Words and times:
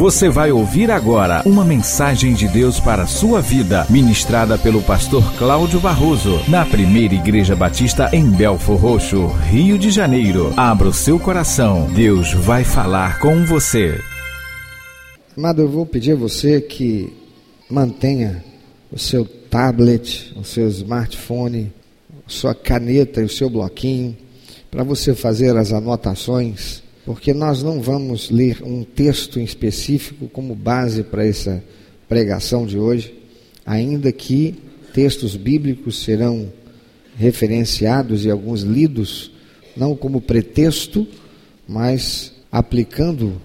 Você 0.00 0.30
vai 0.30 0.50
ouvir 0.50 0.90
agora 0.90 1.42
uma 1.44 1.62
mensagem 1.62 2.32
de 2.32 2.48
Deus 2.48 2.80
para 2.80 3.02
a 3.02 3.06
sua 3.06 3.42
vida, 3.42 3.86
ministrada 3.90 4.56
pelo 4.56 4.80
pastor 4.82 5.22
Cláudio 5.36 5.78
Barroso, 5.78 6.40
na 6.48 6.64
primeira 6.64 7.12
Igreja 7.12 7.54
Batista 7.54 8.08
em 8.10 8.24
Belfor 8.30 8.78
Roxo, 8.78 9.26
Rio 9.26 9.78
de 9.78 9.90
Janeiro. 9.90 10.54
Abra 10.56 10.88
o 10.88 10.92
seu 10.94 11.20
coração, 11.20 11.86
Deus 11.92 12.32
vai 12.32 12.64
falar 12.64 13.20
com 13.20 13.44
você. 13.44 14.00
Amado, 15.36 15.60
eu 15.60 15.68
vou 15.68 15.84
pedir 15.84 16.12
a 16.12 16.16
você 16.16 16.62
que 16.62 17.12
mantenha 17.68 18.42
o 18.90 18.98
seu 18.98 19.26
tablet, 19.26 20.32
o 20.34 20.42
seu 20.42 20.66
smartphone, 20.68 21.70
sua 22.26 22.54
caneta 22.54 23.20
e 23.20 23.24
o 23.24 23.28
seu 23.28 23.50
bloquinho 23.50 24.16
para 24.70 24.82
você 24.82 25.14
fazer 25.14 25.58
as 25.58 25.74
anotações, 25.74 26.82
porque 27.10 27.34
nós 27.34 27.60
não 27.60 27.80
vamos 27.80 28.30
ler 28.30 28.62
um 28.62 28.84
texto 28.84 29.40
em 29.40 29.42
específico 29.42 30.28
como 30.28 30.54
base 30.54 31.02
para 31.02 31.26
essa 31.26 31.60
pregação 32.08 32.64
de 32.64 32.78
hoje, 32.78 33.12
ainda 33.66 34.12
que 34.12 34.54
textos 34.94 35.34
bíblicos 35.34 36.04
serão 36.04 36.52
referenciados 37.16 38.24
e 38.24 38.30
alguns 38.30 38.60
lidos, 38.62 39.32
não 39.76 39.96
como 39.96 40.20
pretexto, 40.20 41.04
mas 41.66 42.32
aplicando 42.52 43.42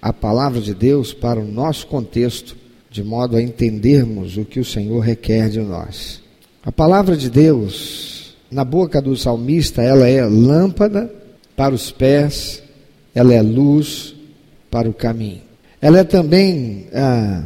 a 0.00 0.10
palavra 0.10 0.58
de 0.58 0.72
Deus 0.72 1.12
para 1.12 1.38
o 1.38 1.46
nosso 1.46 1.86
contexto, 1.88 2.56
de 2.90 3.04
modo 3.04 3.36
a 3.36 3.42
entendermos 3.42 4.38
o 4.38 4.44
que 4.46 4.58
o 4.58 4.64
Senhor 4.64 5.00
requer 5.00 5.50
de 5.50 5.60
nós. 5.60 6.22
A 6.64 6.72
palavra 6.72 7.14
de 7.14 7.28
Deus, 7.28 8.34
na 8.50 8.64
boca 8.64 9.02
do 9.02 9.14
salmista, 9.18 9.82
ela 9.82 10.08
é 10.08 10.24
lâmpada 10.24 11.14
para 11.54 11.74
os 11.74 11.90
pés, 11.92 12.62
ela 13.14 13.32
é 13.34 13.42
luz 13.42 14.14
para 14.70 14.88
o 14.88 14.94
caminho. 14.94 15.42
Ela 15.80 16.00
é 16.00 16.04
também 16.04 16.86
ah, 16.94 17.44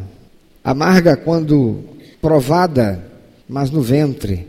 amarga 0.62 1.16
quando 1.16 1.80
provada, 2.20 3.02
mas 3.48 3.70
no 3.70 3.82
ventre 3.82 4.46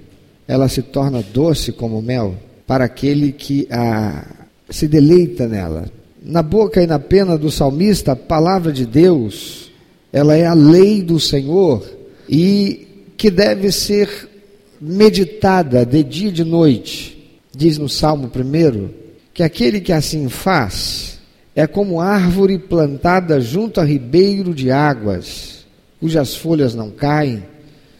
ela 0.48 0.68
se 0.68 0.82
torna 0.82 1.22
doce 1.22 1.72
como 1.72 2.02
mel 2.02 2.36
para 2.66 2.86
aquele 2.86 3.32
que 3.32 3.68
ah, 3.72 4.26
se 4.70 4.88
deleita 4.88 5.48
nela 5.48 5.86
na 6.28 6.44
boca 6.44 6.84
e 6.84 6.88
na 6.88 7.00
pena 7.00 7.38
do 7.38 7.50
salmista, 7.50 8.12
a 8.12 8.16
palavra 8.16 8.72
de 8.72 8.86
Deus, 8.86 9.72
ela 10.12 10.36
é 10.36 10.46
a 10.46 10.54
lei 10.54 11.02
do 11.02 11.20
Senhor 11.20 11.90
e 12.28 13.14
que 13.16 13.32
deve 13.32 13.72
ser 13.72 14.30
meditada 14.80 15.86
de 15.86 16.04
dia 16.04 16.28
e 16.28 16.34
de 16.34 16.44
noite. 16.44 17.32
Diz 17.56 17.78
no 17.78 17.88
Salmo 17.88 18.30
1 18.36 18.90
que 19.38 19.44
aquele 19.44 19.80
que 19.80 19.94
assim 19.94 20.30
faz 20.30 21.20
é 21.56 21.68
como 21.68 22.02
árvore 22.02 22.58
plantada 22.58 23.40
junto 23.40 23.80
a 23.80 23.84
ribeiro 23.84 24.52
de 24.52 24.72
águas, 24.72 25.64
cujas 26.00 26.36
folhas 26.36 26.74
não 26.74 26.90
caem, 26.90 27.44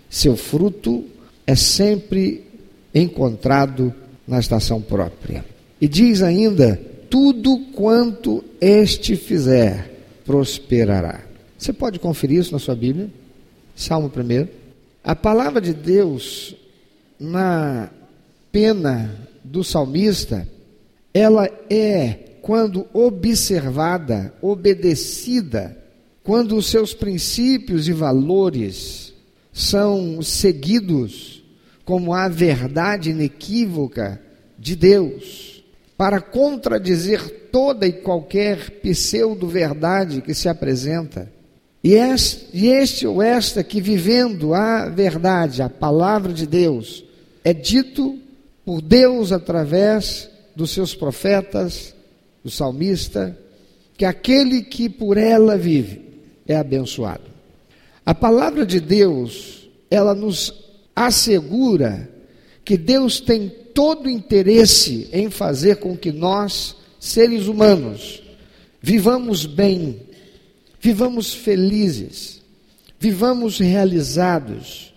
seu 0.10 0.36
fruto 0.36 1.06
é 1.46 1.54
sempre 1.54 2.44
encontrado 2.92 3.94
na 4.28 4.40
estação 4.40 4.82
própria. 4.82 5.46
E 5.80 5.88
diz 5.88 6.24
ainda 6.24 6.82
tudo 7.08 7.60
quanto 7.72 8.44
este 8.60 9.16
fizer 9.16 9.92
prosperará. 10.26 11.22
Você 11.56 11.72
pode 11.72 12.00
conferir 12.00 12.40
isso 12.40 12.52
na 12.52 12.58
sua 12.58 12.76
Bíblia? 12.76 13.12
Salmo 13.76 14.08
1. 14.08 14.48
A 15.04 15.16
palavra 15.16 15.62
de 15.62 15.76
Deus 15.76 16.56
na 17.20 17.92
pena 18.52 19.16
do 19.44 19.64
salmista, 19.64 20.48
ela 21.18 21.50
é, 21.68 22.20
quando 22.44 22.86
observada, 22.94 24.34
obedecida, 24.40 25.76
quando 26.24 26.56
os 26.56 26.68
seus 26.68 26.94
princípios 26.94 27.88
e 27.88 27.94
valores 27.94 29.14
são 29.52 30.22
seguidos 30.22 31.44
como 31.84 32.14
a 32.14 32.28
verdade 32.28 33.10
inequívoca 33.10 34.22
de 34.60 34.76
Deus 34.76 35.64
para 35.98 36.22
contradizer 36.22 37.48
toda 37.52 37.88
e 37.88 37.94
qualquer 37.94 38.70
pseudo-verdade 38.82 40.22
que 40.22 40.36
se 40.36 40.48
apresenta. 40.48 41.32
E 41.84 41.96
este, 41.96 43.08
ou 43.08 43.24
esta 43.24 43.64
que 43.64 43.82
vivendo 43.82 44.54
a 44.54 44.88
verdade, 44.90 45.64
a 45.64 45.70
palavra 45.70 46.32
de 46.32 46.46
Deus, 46.46 47.04
é 47.44 47.54
dito 47.54 48.20
por 48.64 48.82
Deus 48.82 49.32
através 49.32 50.30
dos 50.58 50.72
seus 50.72 50.96
profetas, 50.96 51.94
do 52.44 52.50
salmista, 52.50 53.38
que 53.96 54.04
aquele 54.04 54.64
que 54.64 54.90
por 54.90 55.16
ela 55.16 55.56
vive 55.56 56.02
é 56.48 56.56
abençoado. 56.56 57.30
A 58.04 58.16
palavra 58.16 58.66
de 58.66 58.80
Deus, 58.80 59.70
ela 59.92 60.16
nos 60.16 60.52
assegura 60.96 62.10
que 62.66 62.76
Deus 62.76 63.20
tem 63.20 63.50
todo 63.72 64.10
interesse 64.10 65.08
em 65.14 65.30
fazer 65.30 65.76
com 65.76 65.96
que 65.96 66.12
nós, 66.12 66.76
seres 67.00 67.46
humanos, 67.46 68.24
vivamos 68.82 69.46
bem, 69.46 70.02
vivamos 70.82 71.36
felizes, 71.36 72.42
vivamos 73.00 73.60
realizados, 73.60 74.92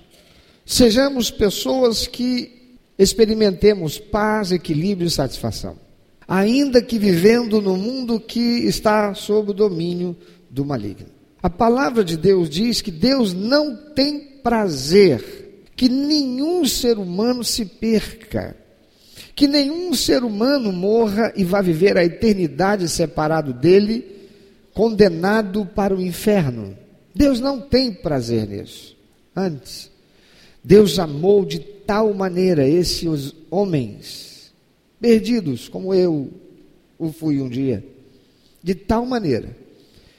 sejamos 0.65 1.31
pessoas 1.31 2.07
que 2.07 2.60
experimentemos 3.03 3.99
paz, 3.99 4.53
equilíbrio 4.53 5.09
e 5.09 5.11
satisfação, 5.11 5.77
ainda 6.29 6.83
que 6.83 6.99
vivendo 6.99 7.63
no 7.63 7.75
mundo 7.75 8.21
que 8.21 8.41
está 8.41 9.15
sob 9.15 9.53
o 9.53 9.55
domínio 9.55 10.15
do 10.51 10.67
maligno. 10.67 11.07
A 11.43 11.49
palavra 11.49 12.05
de 12.05 12.19
Deus 12.19 12.51
diz 12.51 12.83
que 12.83 12.91
Deus 12.91 13.33
não 13.33 13.75
tem 13.95 14.21
prazer 14.43 15.65
que 15.75 15.89
nenhum 15.89 16.67
ser 16.67 16.99
humano 16.99 17.43
se 17.43 17.65
perca, 17.65 18.55
que 19.35 19.49
nenhum 19.49 19.95
ser 19.95 20.23
humano 20.23 20.71
morra 20.71 21.33
e 21.35 21.43
vá 21.43 21.63
viver 21.63 21.97
a 21.97 22.05
eternidade 22.05 22.87
separado 22.87 23.55
dele, 23.55 24.05
condenado 24.75 25.65
para 25.65 25.95
o 25.95 26.03
inferno. 26.03 26.77
Deus 27.15 27.41
não 27.41 27.59
tem 27.59 27.91
prazer 27.95 28.47
nisso. 28.47 28.95
Antes, 29.35 29.90
Deus 30.63 30.99
amou 30.99 31.45
de 31.45 31.59
tal 31.59 32.13
maneira 32.13 32.69
esses 32.69 33.35
homens, 33.51 34.53
perdidos 35.01 35.69
como 35.69 35.95
eu 35.95 36.31
o 36.99 37.11
fui 37.13 37.41
um 37.41 37.49
dia, 37.49 37.85
de 38.63 38.75
tal 38.75 39.07
maneira, 39.07 39.57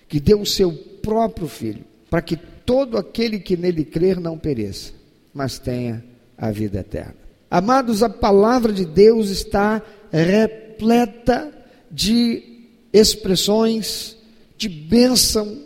que 0.07 0.19
deu 0.19 0.41
o 0.41 0.45
seu 0.45 0.73
próprio 0.73 1.47
filho, 1.47 1.85
para 2.09 2.21
que 2.21 2.35
todo 2.35 2.97
aquele 2.97 3.39
que 3.39 3.55
nele 3.55 3.85
crer 3.85 4.19
não 4.19 4.37
pereça, 4.37 4.91
mas 5.33 5.59
tenha 5.59 6.03
a 6.37 6.51
vida 6.51 6.79
eterna. 6.79 7.15
Amados, 7.49 8.01
a 8.01 8.09
palavra 8.09 8.73
de 8.73 8.85
Deus 8.85 9.29
está 9.29 9.81
repleta 10.11 11.51
de 11.91 12.43
expressões 12.91 14.17
de 14.57 14.69
bênção, 14.69 15.57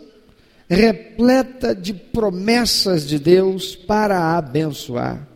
repleta 0.68 1.74
de 1.74 1.94
promessas 1.94 3.06
de 3.06 3.18
Deus 3.18 3.76
para 3.76 4.36
abençoar. 4.36 5.26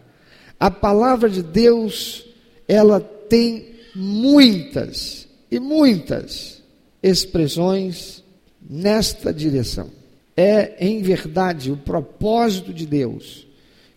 A 0.58 0.70
palavra 0.70 1.28
de 1.30 1.42
Deus, 1.42 2.26
ela 2.66 3.00
tem 3.00 3.66
muitas 3.94 5.28
e 5.50 5.58
muitas 5.58 6.62
expressões 7.02 8.22
nesta 8.60 9.32
direção. 9.32 9.90
É, 10.36 10.76
em 10.84 11.02
verdade, 11.02 11.70
o 11.70 11.76
propósito 11.76 12.72
de 12.72 12.86
Deus 12.86 13.46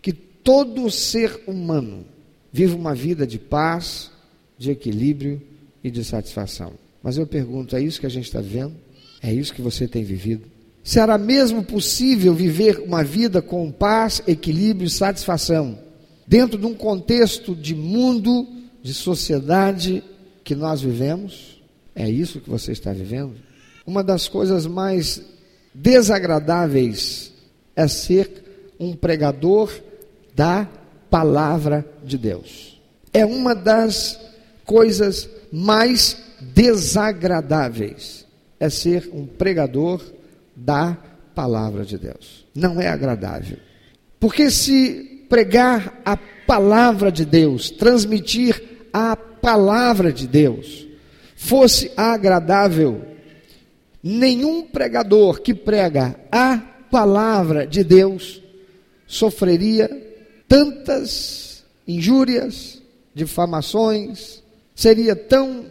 que 0.01 0.11
todo 0.11 0.91
ser 0.91 1.43
humano 1.47 2.05
viva 2.51 2.75
uma 2.75 2.93
vida 2.93 3.25
de 3.25 3.39
paz, 3.39 4.11
de 4.57 4.69
equilíbrio 4.69 5.41
e 5.83 5.89
de 5.89 6.03
satisfação. 6.03 6.73
Mas 7.01 7.17
eu 7.17 7.25
pergunto: 7.25 7.75
é 7.75 7.81
isso 7.81 7.99
que 7.99 8.05
a 8.05 8.09
gente 8.09 8.25
está 8.25 8.41
vivendo? 8.41 8.75
É 9.21 9.33
isso 9.33 9.53
que 9.53 9.61
você 9.61 9.87
tem 9.87 10.03
vivido? 10.03 10.52
Será 10.83 11.17
mesmo 11.17 11.63
possível 11.63 12.33
viver 12.33 12.79
uma 12.79 13.03
vida 13.03 13.41
com 13.41 13.71
paz, 13.71 14.21
equilíbrio 14.27 14.87
e 14.87 14.89
satisfação, 14.89 15.79
dentro 16.27 16.57
de 16.57 16.65
um 16.65 16.73
contexto 16.75 17.55
de 17.55 17.73
mundo, 17.73 18.45
de 18.81 18.93
sociedade 18.93 20.03
que 20.43 20.53
nós 20.53 20.81
vivemos? 20.81 21.61
É 21.95 22.09
isso 22.09 22.41
que 22.41 22.49
você 22.49 22.73
está 22.73 22.91
vivendo? 22.91 23.35
Uma 23.87 24.03
das 24.03 24.27
coisas 24.27 24.65
mais 24.65 25.21
desagradáveis 25.73 27.31
é 27.75 27.87
ser 27.87 28.75
um 28.77 28.93
pregador 28.93 29.71
da 30.35 30.67
palavra 31.09 31.85
de 32.03 32.17
Deus. 32.17 32.81
É 33.13 33.25
uma 33.25 33.55
das 33.55 34.19
coisas 34.65 35.29
mais 35.49 36.17
desagradáveis, 36.41 38.25
é 38.59 38.69
ser 38.69 39.09
um 39.13 39.25
pregador 39.25 40.01
da 40.55 40.97
palavra 41.33 41.83
de 41.83 41.97
Deus. 41.97 42.45
Não 42.53 42.79
é 42.79 42.87
agradável. 42.87 43.57
Porque 44.19 44.49
se 44.49 45.25
pregar 45.29 46.01
a 46.05 46.15
palavra 46.15 47.11
de 47.11 47.25
Deus, 47.25 47.69
transmitir 47.69 48.87
a 48.93 49.15
palavra 49.15 50.11
de 50.11 50.27
Deus, 50.27 50.87
fosse 51.35 51.91
agradável, 51.97 53.01
nenhum 54.01 54.63
pregador 54.63 55.41
que 55.41 55.53
prega 55.53 56.15
a 56.31 56.57
palavra 56.91 57.65
de 57.65 57.83
Deus 57.83 58.41
sofreria 59.07 59.89
tantas 60.47 61.63
injúrias, 61.87 62.81
difamações, 63.13 64.43
seria 64.75 65.15
tão 65.15 65.65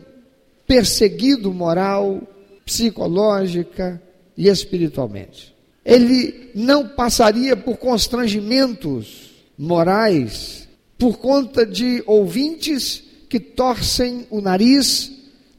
perseguido 0.67 1.53
moral, 1.53 2.21
psicológica 2.65 4.01
e 4.37 4.49
espiritualmente. 4.49 5.55
Ele 5.85 6.51
não 6.55 6.89
passaria 6.89 7.57
por 7.57 7.77
constrangimentos 7.77 9.31
morais 9.59 10.69
por 10.99 11.19
conta 11.19 11.67
de 11.67 12.03
ouvintes 12.07 13.03
que 13.29 13.41
torcem 13.41 14.27
o 14.31 14.41
nariz 14.41 15.11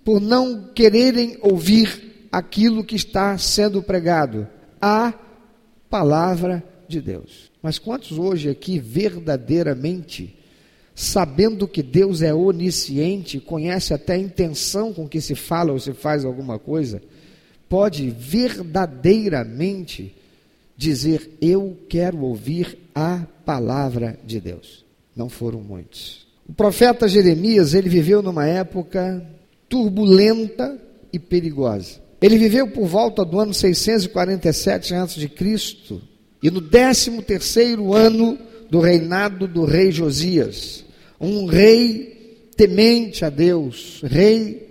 por 0.03 0.21
não 0.21 0.69
quererem 0.73 1.37
ouvir 1.41 2.27
aquilo 2.31 2.83
que 2.83 2.95
está 2.95 3.37
sendo 3.37 3.81
pregado, 3.83 4.47
a 4.81 5.13
palavra 5.89 6.63
de 6.87 7.01
Deus. 7.01 7.51
Mas 7.61 7.77
quantos 7.77 8.17
hoje 8.17 8.49
aqui 8.49 8.79
verdadeiramente, 8.79 10.37
sabendo 10.95 11.67
que 11.67 11.83
Deus 11.83 12.21
é 12.21 12.33
onisciente, 12.33 13.39
conhece 13.39 13.93
até 13.93 14.13
a 14.13 14.17
intenção 14.17 14.93
com 14.93 15.07
que 15.07 15.21
se 15.21 15.35
fala 15.35 15.71
ou 15.71 15.79
se 15.79 15.93
faz 15.93 16.25
alguma 16.25 16.57
coisa, 16.57 17.01
pode 17.73 18.11
verdadeiramente 18.11 20.13
dizer: 20.77 21.31
Eu 21.41 21.75
quero 21.89 22.19
ouvir 22.19 22.77
a 22.93 23.25
palavra 23.43 24.19
de 24.23 24.39
Deus? 24.39 24.85
Não 25.15 25.27
foram 25.27 25.59
muitos. 25.59 26.27
O 26.47 26.53
profeta 26.53 27.07
Jeremias, 27.07 27.73
ele 27.73 27.89
viveu 27.89 28.21
numa 28.21 28.45
época 28.45 29.27
turbulenta 29.67 30.79
e 31.11 31.17
perigosa. 31.17 31.99
Ele 32.21 32.37
viveu 32.37 32.67
por 32.67 32.85
volta 32.85 33.25
do 33.25 33.39
ano 33.39 33.55
647 33.55 34.93
a.C. 34.93 35.31
e 36.43 36.51
no 36.51 36.61
13 36.61 37.23
terceiro 37.23 37.91
ano 37.91 38.37
do 38.69 38.81
reinado 38.81 39.47
do 39.47 39.65
rei 39.65 39.91
Josias, 39.91 40.85
um 41.19 41.47
rei 41.47 42.51
temente 42.55 43.25
a 43.25 43.31
Deus, 43.31 43.99
rei 44.03 44.62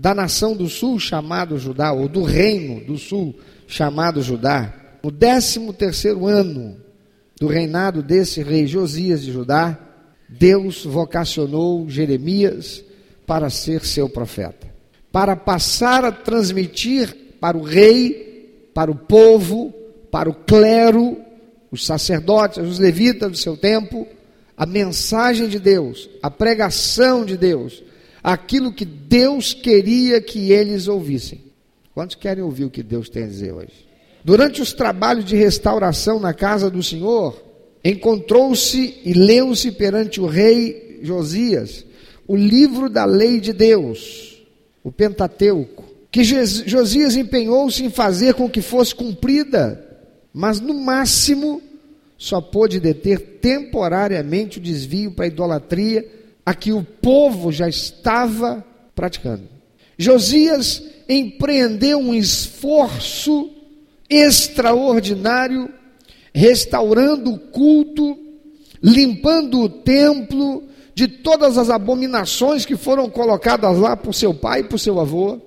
da 0.00 0.14
nação 0.14 0.56
do 0.56 0.66
sul 0.66 0.98
chamado 0.98 1.58
Judá, 1.58 1.92
ou 1.92 2.08
do 2.08 2.22
reino 2.22 2.82
do 2.82 2.96
sul 2.96 3.34
chamado 3.66 4.22
Judá. 4.22 4.72
No 5.04 5.12
13 5.12 5.74
terceiro 5.74 6.26
ano 6.26 6.78
do 7.38 7.46
reinado 7.46 8.02
desse 8.02 8.42
rei 8.42 8.66
Josias 8.66 9.22
de 9.22 9.30
Judá, 9.30 9.78
Deus 10.26 10.86
vocacionou 10.86 11.86
Jeremias 11.90 12.82
para 13.26 13.50
ser 13.50 13.84
seu 13.84 14.08
profeta, 14.08 14.66
para 15.12 15.36
passar 15.36 16.02
a 16.02 16.10
transmitir 16.10 17.14
para 17.38 17.58
o 17.58 17.62
rei, 17.62 18.70
para 18.72 18.90
o 18.90 18.96
povo, 18.96 19.70
para 20.10 20.30
o 20.30 20.34
clero, 20.34 21.18
os 21.70 21.84
sacerdotes, 21.84 22.56
os 22.56 22.78
levitas 22.78 23.30
do 23.30 23.36
seu 23.36 23.54
tempo, 23.54 24.08
a 24.56 24.64
mensagem 24.64 25.46
de 25.46 25.58
Deus, 25.58 26.08
a 26.22 26.30
pregação 26.30 27.22
de 27.22 27.36
Deus, 27.36 27.82
aquilo 28.22 28.72
que 28.72 28.84
Deus 28.84 29.52
queria 29.54 30.20
que 30.20 30.52
eles 30.52 30.88
ouvissem. 30.88 31.40
Quantos 31.94 32.16
querem 32.16 32.42
ouvir 32.42 32.64
o 32.64 32.70
que 32.70 32.82
Deus 32.82 33.08
tem 33.08 33.24
a 33.24 33.26
dizer 33.26 33.52
hoje? 33.52 33.88
Durante 34.24 34.60
os 34.60 34.72
trabalhos 34.72 35.24
de 35.24 35.36
restauração 35.36 36.20
na 36.20 36.32
casa 36.34 36.70
do 36.70 36.82
Senhor, 36.82 37.42
encontrou-se 37.84 39.00
e 39.04 39.12
leu-se 39.12 39.72
perante 39.72 40.20
o 40.20 40.26
rei 40.26 41.00
Josias 41.02 41.84
o 42.30 42.36
livro 42.36 42.88
da 42.88 43.04
lei 43.04 43.40
de 43.40 43.52
Deus, 43.52 44.40
o 44.84 44.92
Pentateuco, 44.92 45.82
que 46.12 46.22
Josias 46.22 47.16
empenhou-se 47.16 47.82
em 47.82 47.90
fazer 47.90 48.34
com 48.34 48.48
que 48.48 48.62
fosse 48.62 48.94
cumprida, 48.94 49.84
mas 50.32 50.60
no 50.60 50.72
máximo 50.72 51.60
só 52.16 52.40
pôde 52.40 52.78
deter 52.78 53.18
temporariamente 53.40 54.58
o 54.58 54.62
desvio 54.62 55.10
para 55.10 55.24
a 55.24 55.28
idolatria 55.28 56.06
a 56.50 56.54
que 56.54 56.72
o 56.72 56.82
povo 56.82 57.52
já 57.52 57.68
estava 57.68 58.64
praticando. 58.92 59.44
Josias 59.96 60.82
empreendeu 61.08 61.96
um 62.00 62.12
esforço 62.12 63.50
extraordinário, 64.08 65.72
restaurando 66.34 67.32
o 67.32 67.38
culto, 67.38 68.18
limpando 68.82 69.60
o 69.60 69.68
templo 69.68 70.64
de 70.92 71.06
todas 71.06 71.56
as 71.56 71.70
abominações 71.70 72.66
que 72.66 72.76
foram 72.76 73.08
colocadas 73.08 73.78
lá 73.78 73.96
por 73.96 74.12
seu 74.12 74.34
pai 74.34 74.62
e 74.62 74.64
por 74.64 74.80
seu 74.80 74.98
avô, 74.98 75.40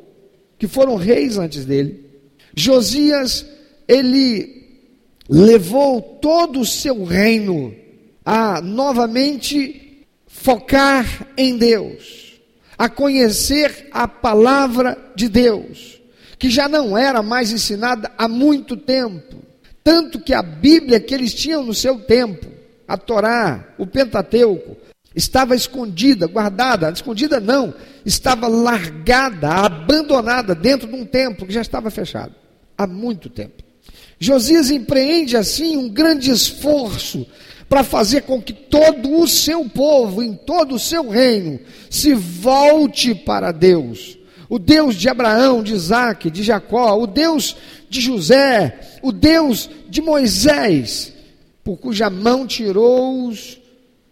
que 0.58 0.70
foram 0.70 0.96
reis 0.96 1.38
antes 1.38 1.66
dele. 1.66 2.00
Josias, 2.56 3.46
ele 3.90 4.70
levou 5.28 6.02
todo 6.02 6.62
o 6.62 6.66
seu 6.66 7.04
reino 7.04 7.76
a 8.24 8.62
novamente 8.62 9.83
focar 10.34 11.28
em 11.38 11.58
Deus, 11.58 12.34
a 12.78 12.90
conhecer 12.90 13.88
a 13.92 14.08
palavra 14.08 14.98
de 15.16 15.30
Deus 15.30 15.94
que 16.44 16.50
já 16.50 16.68
não 16.68 16.98
era 16.98 17.24
mais 17.24 17.54
ensinada 17.54 18.12
há 18.18 18.28
muito 18.28 18.76
tempo. 18.76 19.38
Tanto 19.82 20.20
que 20.20 20.34
a 20.34 20.44
Bíblia 20.44 21.00
que 21.00 21.14
eles 21.14 21.34
tinham 21.34 21.64
no 21.64 21.74
seu 21.74 22.00
tempo, 22.00 22.46
a 22.86 22.98
Torá, 22.98 23.74
o 23.78 23.88
Pentateuco, 23.88 24.76
estava 25.16 25.56
escondida, 25.56 26.28
guardada, 26.28 26.90
escondida 26.90 27.40
não, 27.40 27.74
estava 28.06 28.50
largada, 28.50 29.48
abandonada 29.48 30.54
dentro 30.54 30.86
de 30.86 30.96
um 30.96 31.06
templo 31.06 31.48
que 31.48 31.54
já 31.54 31.62
estava 31.62 31.90
fechado 31.90 32.36
há 32.78 32.86
muito 32.86 33.30
tempo. 33.30 33.64
Josias 34.20 34.70
empreende 34.70 35.38
assim 35.38 35.78
um 35.78 35.88
grande 35.88 36.30
esforço 36.30 37.26
para 37.74 37.84
fazer 37.84 38.22
com 38.22 38.40
que 38.40 38.54
todo 38.54 39.20
o 39.20 39.28
seu 39.28 39.68
povo, 39.68 40.22
em 40.22 40.36
todo 40.36 40.76
o 40.76 40.80
seu 40.80 41.10
reino, 41.10 41.60
se 41.90 42.14
volte 42.14 43.16
para 43.16 43.52
Deus. 43.52 44.16
O 44.48 44.60
Deus 44.60 44.94
de 44.94 45.10
Abraão, 45.10 45.64
de 45.64 45.74
Isaac, 45.74 46.30
de 46.30 46.44
Jacó, 46.44 46.96
o 46.96 47.08
Deus 47.08 47.58
de 47.90 48.00
José, 48.00 48.80
o 49.02 49.12
Deus 49.12 49.72
de 49.90 50.04
Moisés, 50.04 51.14
por 51.64 51.78
cuja 51.78 52.12
mão 52.12 52.46
tirou-os 52.46 53.60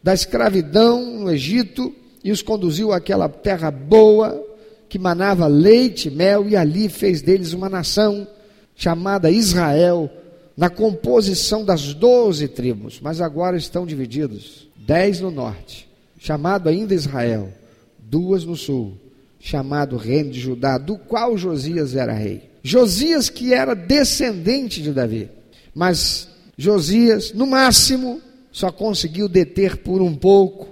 da 0.02 0.12
escravidão 0.12 1.20
no 1.20 1.32
Egito 1.32 1.94
e 2.24 2.32
os 2.32 2.42
conduziu 2.42 2.92
àquela 2.92 3.30
terra 3.30 3.70
boa, 3.70 4.44
que 4.90 4.98
manava 4.98 5.46
leite 5.46 6.08
e 6.08 6.12
mel, 6.12 6.50
e 6.50 6.56
ali 6.56 6.90
fez 6.90 7.22
deles 7.22 7.54
uma 7.54 7.70
nação 7.70 8.28
chamada 8.76 9.30
Israel, 9.30 10.10
na 10.56 10.70
composição 10.70 11.64
das 11.64 11.94
doze 11.94 12.48
tribos, 12.48 13.00
mas 13.02 13.22
agora 13.22 13.58
estão 13.58 13.86
divididos: 13.86 14.68
dez 14.76 15.20
no 15.20 15.32
norte, 15.32 15.90
chamado 16.20 16.70
ainda 16.70 16.94
Israel, 16.94 17.52
duas 18.00 18.44
no 18.44 18.56
sul 18.56 18.98
chamado 19.42 19.98
reino 19.98 20.30
de 20.30 20.40
Judá, 20.40 20.78
do 20.78 20.98
qual 20.98 21.36
Josias 21.36 21.96
era 21.96 22.14
rei. 22.14 22.52
Josias 22.64 23.28
que 23.28 23.54
era 23.54 23.74
descendente 23.74 24.82
de 24.84 24.92
Davi, 24.92 25.30
mas 25.74 26.30
Josias, 26.56 27.34
no 27.34 27.48
máximo, 27.48 28.22
só 28.52 28.72
conseguiu 28.72 29.28
deter 29.28 29.78
por 29.78 30.00
um 30.00 30.14
pouco 30.14 30.70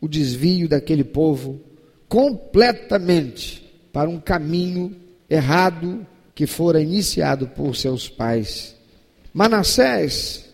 o 0.00 0.06
desvio 0.06 0.68
daquele 0.68 1.02
povo 1.02 1.58
completamente 2.06 3.64
para 3.90 4.10
um 4.10 4.20
caminho 4.20 4.94
errado 5.30 6.06
que 6.34 6.46
fora 6.46 6.82
iniciado 6.82 7.48
por 7.48 7.74
seus 7.74 8.08
pais. 8.08 8.76
Manassés, 9.32 10.44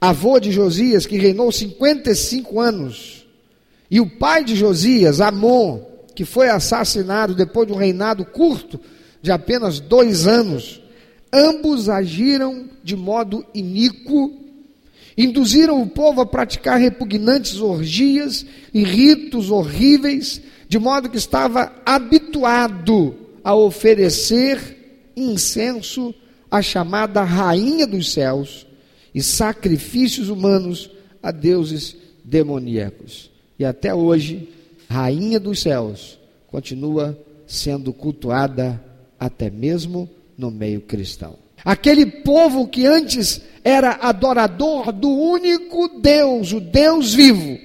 avô 0.00 0.38
de 0.38 0.52
Josias, 0.52 1.06
que 1.06 1.16
reinou 1.16 1.50
55 1.50 2.60
anos, 2.60 3.26
e 3.90 4.00
o 4.00 4.08
pai 4.08 4.44
de 4.44 4.54
Josias, 4.54 5.20
Amon, 5.20 5.80
que 6.14 6.24
foi 6.24 6.48
assassinado 6.48 7.34
depois 7.34 7.66
de 7.66 7.72
um 7.72 7.76
reinado 7.76 8.24
curto 8.24 8.80
de 9.22 9.30
apenas 9.30 9.80
dois 9.80 10.26
anos, 10.26 10.80
ambos 11.32 11.88
agiram 11.88 12.68
de 12.82 12.96
modo 12.96 13.44
iníquo, 13.54 14.34
induziram 15.16 15.80
o 15.80 15.88
povo 15.88 16.20
a 16.20 16.26
praticar 16.26 16.78
repugnantes 16.78 17.60
orgias 17.60 18.44
e 18.72 18.82
ritos 18.84 19.50
horríveis, 19.50 20.40
de 20.68 20.78
modo 20.78 21.08
que 21.08 21.16
estava 21.16 21.72
habituado 21.84 23.16
a 23.42 23.54
oferecer 23.54 25.12
incenso 25.16 26.14
à 26.50 26.62
chamada 26.62 27.22
rainha 27.22 27.86
dos 27.86 28.12
céus 28.12 28.66
e 29.14 29.22
sacrifícios 29.22 30.28
humanos 30.28 30.90
a 31.22 31.30
deuses 31.30 31.96
demoníacos. 32.24 33.30
E 33.58 33.64
até 33.64 33.94
hoje, 33.94 34.48
rainha 34.88 35.40
dos 35.40 35.60
céus, 35.60 36.18
continua 36.48 37.18
sendo 37.46 37.92
cultuada 37.92 38.82
até 39.18 39.50
mesmo 39.50 40.08
no 40.36 40.50
meio 40.50 40.80
cristão. 40.80 41.36
Aquele 41.64 42.06
povo 42.06 42.68
que 42.68 42.86
antes 42.86 43.40
era 43.64 43.92
adorador 44.02 44.92
do 44.92 45.08
único 45.08 46.00
Deus, 46.00 46.52
o 46.52 46.60
Deus 46.60 47.14
vivo, 47.14 47.58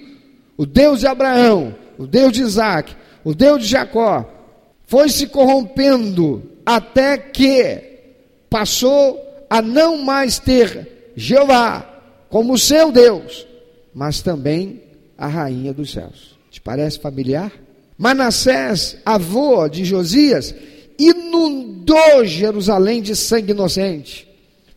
o 0.57 0.65
Deus 0.65 1.01
de 1.01 1.07
Abraão, 1.07 1.75
o 1.97 2.07
Deus 2.07 2.31
de 2.31 2.41
Isaac, 2.41 2.95
o 3.23 3.35
Deus 3.35 3.63
de 3.63 3.69
Jacó, 3.69 4.27
foi 4.87 5.09
se 5.09 5.27
corrompendo 5.27 6.43
até 6.65 7.17
que 7.17 7.90
passou 8.51 9.17
a 9.49 9.61
não 9.61 9.97
mais 9.97 10.37
ter 10.37 11.13
Jeová 11.15 11.87
como 12.29 12.57
seu 12.57 12.91
Deus, 12.91 13.47
mas 13.93 14.21
também 14.21 14.83
a 15.17 15.25
rainha 15.25 15.73
dos 15.73 15.91
céus. 15.91 16.37
Te 16.51 16.59
parece 16.59 16.99
familiar? 16.99 17.51
Manassés, 17.97 18.97
avô 19.05 19.69
de 19.69 19.85
Josias, 19.85 20.53
inundou 20.99 22.25
Jerusalém 22.25 23.01
de 23.01 23.15
sangue 23.15 23.51
inocente, 23.51 24.27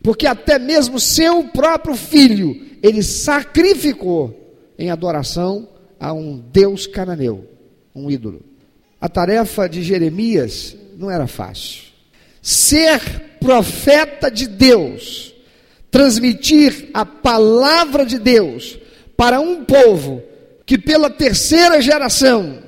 porque 0.01 0.25
até 0.25 0.57
mesmo 0.57 0.99
seu 0.99 1.43
próprio 1.43 1.95
filho 1.95 2.77
ele 2.81 3.03
sacrificou 3.03 4.55
em 4.79 4.89
adoração 4.89 5.67
a 5.99 6.13
um 6.13 6.37
Deus 6.37 6.87
cananeu, 6.87 7.45
um 7.93 8.09
ídolo. 8.09 8.41
A 9.01 9.09
tarefa 9.09 9.67
de 9.67 9.83
Jeremias 9.83 10.77
não 10.97 11.11
era 11.11 11.27
fácil. 11.27 11.84
Ser 12.47 12.99
profeta 13.39 14.29
de 14.29 14.45
Deus, 14.45 15.33
transmitir 15.89 16.91
a 16.93 17.03
palavra 17.03 18.05
de 18.05 18.19
Deus 18.19 18.77
para 19.17 19.39
um 19.39 19.65
povo 19.65 20.21
que 20.63 20.77
pela 20.77 21.09
terceira 21.09 21.81
geração 21.81 22.59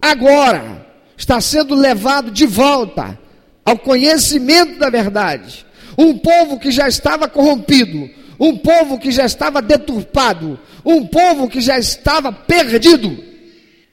agora 0.00 0.86
está 1.16 1.40
sendo 1.40 1.74
levado 1.74 2.30
de 2.30 2.46
volta 2.46 3.18
ao 3.64 3.76
conhecimento 3.76 4.78
da 4.78 4.88
verdade. 4.88 5.66
Um 5.98 6.16
povo 6.16 6.56
que 6.56 6.70
já 6.70 6.86
estava 6.86 7.26
corrompido, 7.26 8.08
um 8.38 8.56
povo 8.56 9.00
que 9.00 9.10
já 9.10 9.26
estava 9.26 9.60
deturpado, 9.60 10.60
um 10.84 11.04
povo 11.04 11.48
que 11.48 11.60
já 11.60 11.76
estava 11.76 12.30
perdido 12.30 13.18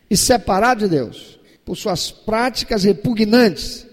e 0.07 0.15
separado 0.15 0.81
de 0.81 0.95
Deus 0.95 1.39
por 1.65 1.75
suas 1.75 2.11
práticas 2.11 2.83
repugnantes. 2.83 3.87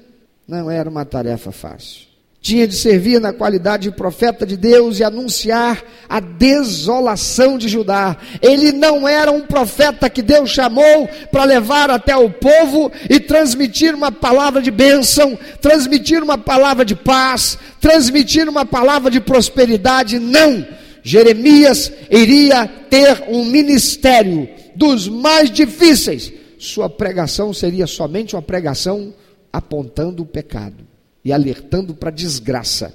Não 0.47 0.71
era 0.71 0.89
uma 0.89 1.05
tarefa 1.05 1.53
fácil 1.53 2.13
tinha 2.43 2.67
de 2.67 2.75
servir 2.75 3.21
na 3.21 3.33
qualidade 3.33 3.85
de 3.85 3.97
profeta 3.97 4.45
de 4.45 4.57
Deus 4.57 4.99
e 4.99 5.05
anunciar 5.05 5.81
a 6.09 6.19
desolação 6.19 7.57
de 7.57 7.69
Judá. 7.69 8.17
Ele 8.43 8.73
não 8.73 9.07
era 9.07 9.31
um 9.31 9.43
profeta 9.43 10.11
que 10.11 10.21
Deus 10.21 10.51
chamou 10.51 11.09
para 11.31 11.45
levar 11.45 11.89
até 11.89 12.17
o 12.17 12.29
povo 12.29 12.91
e 13.09 13.21
transmitir 13.21 13.95
uma 13.95 14.11
palavra 14.11 14.61
de 14.61 14.73
bênção, 14.73 15.39
transmitir 15.61 16.21
uma 16.21 16.37
palavra 16.37 16.85
de 16.85 16.97
paz, 16.97 17.57
transmitir 17.81 18.49
uma 18.49 18.67
palavra 18.67 19.09
de 19.09 19.21
prosperidade. 19.21 20.19
Não! 20.19 20.67
Jeremias 21.05 21.93
iria 22.11 22.67
ter 22.91 23.23
um 23.29 23.45
ministério 23.45 24.49
dos 24.75 25.09
mais 25.09 25.49
difíceis. 25.49 26.33
Sua 26.59 26.91
pregação 26.91 27.55
seria 27.55 27.87
somente 27.87 28.35
uma 28.35 28.43
pregação 28.43 29.15
apontando 29.53 30.23
o 30.23 30.27
pecado 30.27 30.87
e 31.25 31.33
alertando 31.33 31.95
para 31.95 32.09
a 32.09 32.13
desgraça 32.13 32.95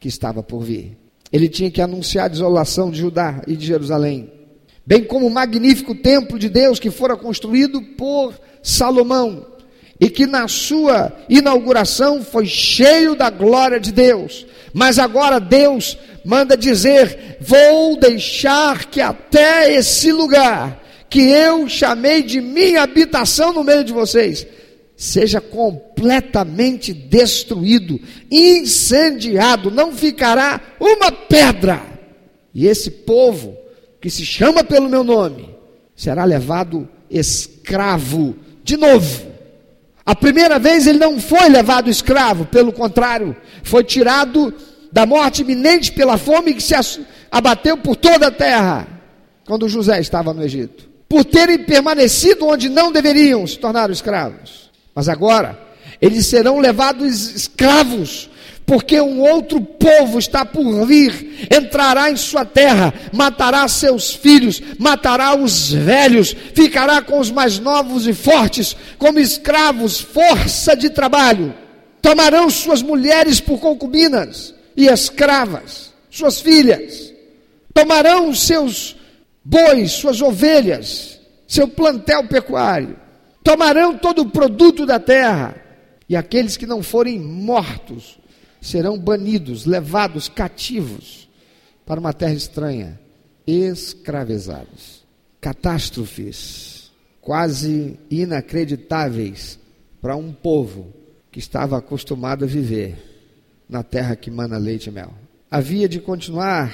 que 0.00 0.08
estava 0.08 0.42
por 0.42 0.62
vir. 0.62 0.96
Ele 1.32 1.48
tinha 1.48 1.70
que 1.70 1.80
anunciar 1.80 2.26
a 2.26 2.28
desolação 2.28 2.90
de 2.90 2.98
Judá 2.98 3.42
e 3.46 3.56
de 3.56 3.66
Jerusalém, 3.66 4.32
bem 4.84 5.04
como 5.04 5.26
o 5.26 5.30
magnífico 5.30 5.94
templo 5.94 6.38
de 6.38 6.48
Deus 6.48 6.78
que 6.78 6.90
fora 6.90 7.16
construído 7.16 7.80
por 7.96 8.34
Salomão 8.62 9.46
e 10.00 10.10
que 10.10 10.26
na 10.26 10.48
sua 10.48 11.12
inauguração 11.28 12.22
foi 12.22 12.46
cheio 12.46 13.14
da 13.14 13.30
glória 13.30 13.78
de 13.78 13.92
Deus. 13.92 14.46
Mas 14.74 14.98
agora 14.98 15.38
Deus 15.38 15.96
manda 16.24 16.56
dizer: 16.56 17.36
Vou 17.40 17.96
deixar 17.96 18.86
que 18.86 19.00
até 19.00 19.72
esse 19.74 20.10
lugar 20.10 20.82
que 21.08 21.20
eu 21.20 21.68
chamei 21.68 22.22
de 22.22 22.40
minha 22.40 22.82
habitação 22.82 23.52
no 23.52 23.62
meio 23.62 23.84
de 23.84 23.92
vocês 23.92 24.46
seja 25.02 25.40
completamente 25.40 26.92
destruído, 26.92 27.98
incendiado, 28.30 29.68
não 29.68 29.90
ficará 29.90 30.60
uma 30.78 31.10
pedra. 31.10 31.82
E 32.54 32.68
esse 32.68 32.88
povo, 32.88 33.56
que 34.00 34.08
se 34.08 34.24
chama 34.24 34.62
pelo 34.62 34.88
meu 34.88 35.02
nome, 35.02 35.56
será 35.96 36.24
levado 36.24 36.88
escravo 37.10 38.36
de 38.62 38.76
novo. 38.76 39.26
A 40.06 40.14
primeira 40.14 40.60
vez 40.60 40.86
ele 40.86 41.00
não 41.00 41.18
foi 41.18 41.48
levado 41.48 41.90
escravo, 41.90 42.46
pelo 42.46 42.72
contrário, 42.72 43.34
foi 43.64 43.82
tirado 43.82 44.54
da 44.92 45.04
morte 45.04 45.42
iminente 45.42 45.90
pela 45.90 46.16
fome 46.16 46.54
que 46.54 46.62
se 46.62 46.76
abateu 47.28 47.76
por 47.76 47.96
toda 47.96 48.28
a 48.28 48.30
terra, 48.30 48.86
quando 49.44 49.68
José 49.68 50.00
estava 50.00 50.32
no 50.32 50.44
Egito. 50.44 50.88
Por 51.08 51.24
terem 51.24 51.58
permanecido 51.58 52.46
onde 52.46 52.68
não 52.68 52.92
deveriam, 52.92 53.44
se 53.48 53.58
tornaram 53.58 53.92
escravos. 53.92 54.70
Mas 54.94 55.08
agora, 55.08 55.58
eles 56.00 56.26
serão 56.26 56.58
levados 56.58 57.34
escravos, 57.34 58.28
porque 58.66 59.00
um 59.00 59.20
outro 59.20 59.60
povo 59.60 60.18
está 60.18 60.44
por 60.44 60.86
vir, 60.86 61.48
entrará 61.50 62.10
em 62.10 62.16
sua 62.16 62.44
terra, 62.44 62.92
matará 63.12 63.66
seus 63.68 64.14
filhos, 64.14 64.60
matará 64.78 65.34
os 65.34 65.72
velhos, 65.72 66.34
ficará 66.54 67.00
com 67.02 67.18
os 67.18 67.30
mais 67.30 67.58
novos 67.58 68.06
e 68.06 68.12
fortes, 68.12 68.76
como 68.98 69.18
escravos, 69.18 70.00
força 70.00 70.76
de 70.76 70.90
trabalho. 70.90 71.54
Tomarão 72.00 72.50
suas 72.50 72.82
mulheres 72.82 73.40
por 73.40 73.58
concubinas 73.58 74.54
e 74.76 74.86
escravas, 74.86 75.92
suas 76.10 76.40
filhas. 76.40 77.12
Tomarão 77.72 78.34
seus 78.34 78.96
bois, 79.44 79.92
suas 79.92 80.20
ovelhas, 80.20 81.20
seu 81.46 81.66
plantel 81.66 82.24
pecuário 82.24 83.01
tomarão 83.42 83.96
todo 83.96 84.22
o 84.22 84.30
produto 84.30 84.86
da 84.86 84.98
terra, 84.98 85.56
e 86.08 86.16
aqueles 86.16 86.56
que 86.56 86.66
não 86.66 86.82
forem 86.82 87.18
mortos 87.18 88.18
serão 88.60 88.98
banidos, 88.98 89.66
levados 89.66 90.28
cativos 90.28 91.28
para 91.84 91.98
uma 91.98 92.12
terra 92.12 92.34
estranha, 92.34 93.00
escravizados. 93.46 95.02
Catástrofes 95.40 96.92
quase 97.20 97.98
inacreditáveis 98.10 99.58
para 100.00 100.16
um 100.16 100.32
povo 100.32 100.92
que 101.30 101.38
estava 101.38 101.78
acostumado 101.78 102.44
a 102.44 102.48
viver 102.48 102.96
na 103.68 103.82
terra 103.82 104.14
que 104.14 104.30
mana 104.30 104.58
leite 104.58 104.88
e 104.88 104.92
mel. 104.92 105.12
Havia 105.50 105.88
de 105.88 105.98
continuar 105.98 106.72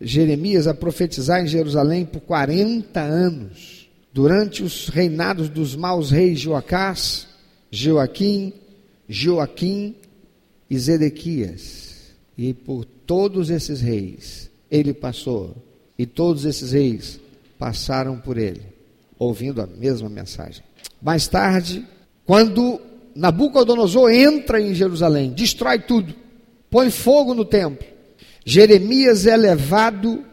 Jeremias 0.00 0.66
a 0.66 0.74
profetizar 0.74 1.42
em 1.42 1.46
Jerusalém 1.46 2.04
por 2.04 2.20
40 2.20 3.00
anos 3.00 3.79
durante 4.12 4.62
os 4.62 4.88
reinados 4.88 5.48
dos 5.48 5.76
maus 5.76 6.10
reis 6.10 6.40
Joacás, 6.40 7.28
Joaquim, 7.70 8.52
Joaquim 9.08 9.94
e 10.68 10.78
Zedequias. 10.78 12.12
E 12.36 12.54
por 12.54 12.84
todos 12.84 13.50
esses 13.50 13.80
reis 13.80 14.50
ele 14.70 14.94
passou, 14.94 15.56
e 15.98 16.06
todos 16.06 16.44
esses 16.44 16.72
reis 16.72 17.20
passaram 17.58 18.18
por 18.18 18.38
ele, 18.38 18.62
ouvindo 19.18 19.60
a 19.60 19.66
mesma 19.66 20.08
mensagem. 20.08 20.62
Mais 21.02 21.28
tarde, 21.28 21.84
quando 22.24 22.80
Nabucodonosor 23.14 24.10
entra 24.10 24.60
em 24.60 24.72
Jerusalém, 24.74 25.32
destrói 25.32 25.80
tudo, 25.80 26.14
põe 26.70 26.90
fogo 26.90 27.34
no 27.34 27.44
templo, 27.44 27.86
Jeremias 28.44 29.26
é 29.26 29.36
levado 29.36 30.24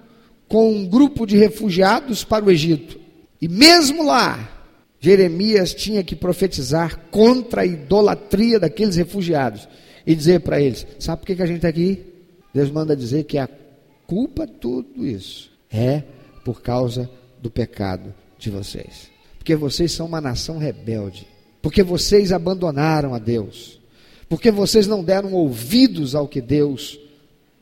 com 0.48 0.72
um 0.72 0.88
grupo 0.88 1.26
de 1.26 1.36
refugiados 1.36 2.24
para 2.24 2.46
o 2.46 2.52
Egito. 2.52 3.07
E 3.42 3.48
mesmo 3.48 4.06
lá, 4.06 4.58
Jeremias 5.00 5.74
tinha 5.74 6.04
que 6.04 6.16
profetizar 6.16 7.00
contra 7.12 7.62
a 7.62 7.66
idolatria 7.66 8.60
daqueles 8.60 8.96
refugiados 8.96 9.68
e 10.06 10.16
dizer 10.16 10.42
para 10.42 10.60
eles: 10.60 10.86
sabe 11.00 11.22
por 11.22 11.28
que, 11.28 11.36
que 11.36 11.44
a 11.44 11.46
gente 11.46 11.58
está 11.58 11.68
aqui? 11.68 12.04
Deus 12.54 12.72
manda 12.72 12.96
dizer 12.96 13.26
que 13.26 13.38
a 13.38 13.48
culpa 14.08 14.48
de 14.48 14.54
tudo 14.54 15.06
isso 15.06 15.52
é 15.70 16.04
por 16.44 16.62
causa 16.62 17.10
do 17.42 17.52
pecado 17.52 18.14
de 18.40 18.50
vocês. 18.50 19.12
Porque 19.38 19.56
vocês 19.56 19.92
são 19.92 20.08
uma 20.08 20.22
nação 20.22 20.58
rebelde. 20.58 21.28
Porque 21.62 21.84
vocês 21.84 22.32
abandonaram 22.32 23.14
a 23.14 23.20
Deus. 23.20 23.80
Porque 24.30 24.52
vocês 24.52 24.88
não 24.88 25.04
deram 25.04 25.34
ouvidos 25.34 26.16
ao 26.16 26.28
que 26.28 26.42
Deus 26.42 27.00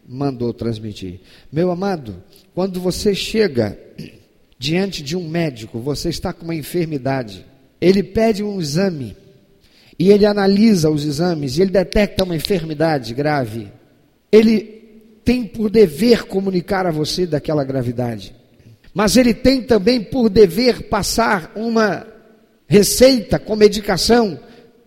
mandou 0.08 0.54
transmitir. 0.54 1.20
Meu 1.52 1.72
amado, 1.72 2.24
quando 2.54 2.80
você 2.80 3.14
chega 3.14 3.78
diante 4.58 5.04
de 5.04 5.16
um 5.16 5.28
médico, 5.28 5.80
você 5.80 6.10
está 6.10 6.32
com 6.32 6.44
uma 6.44 6.56
enfermidade, 6.56 7.46
ele 7.80 8.02
pede 8.02 8.44
um 8.44 8.60
exame 8.60 9.16
e 9.98 10.12
ele 10.12 10.26
analisa 10.26 10.90
os 10.90 11.06
exames 11.06 11.58
e 11.58 11.62
ele 11.62 11.72
detecta 11.72 12.24
uma 12.24 12.36
enfermidade 12.36 13.14
grave. 13.14 13.72
Ele 14.32 14.60
tem 15.24 15.46
por 15.46 15.70
dever 15.70 16.24
comunicar 16.24 16.86
a 16.86 16.92
você 16.92 17.26
daquela 17.26 17.64
gravidade, 17.64 18.36
mas 18.94 19.18
ele 19.18 19.34
tem 19.34 19.62
também 19.62 20.02
por 20.02 20.30
dever 20.30 20.84
passar 20.84 21.52
uma 21.56 22.06
receita 22.68 23.38
com 23.40 23.56
medicação 23.56 24.40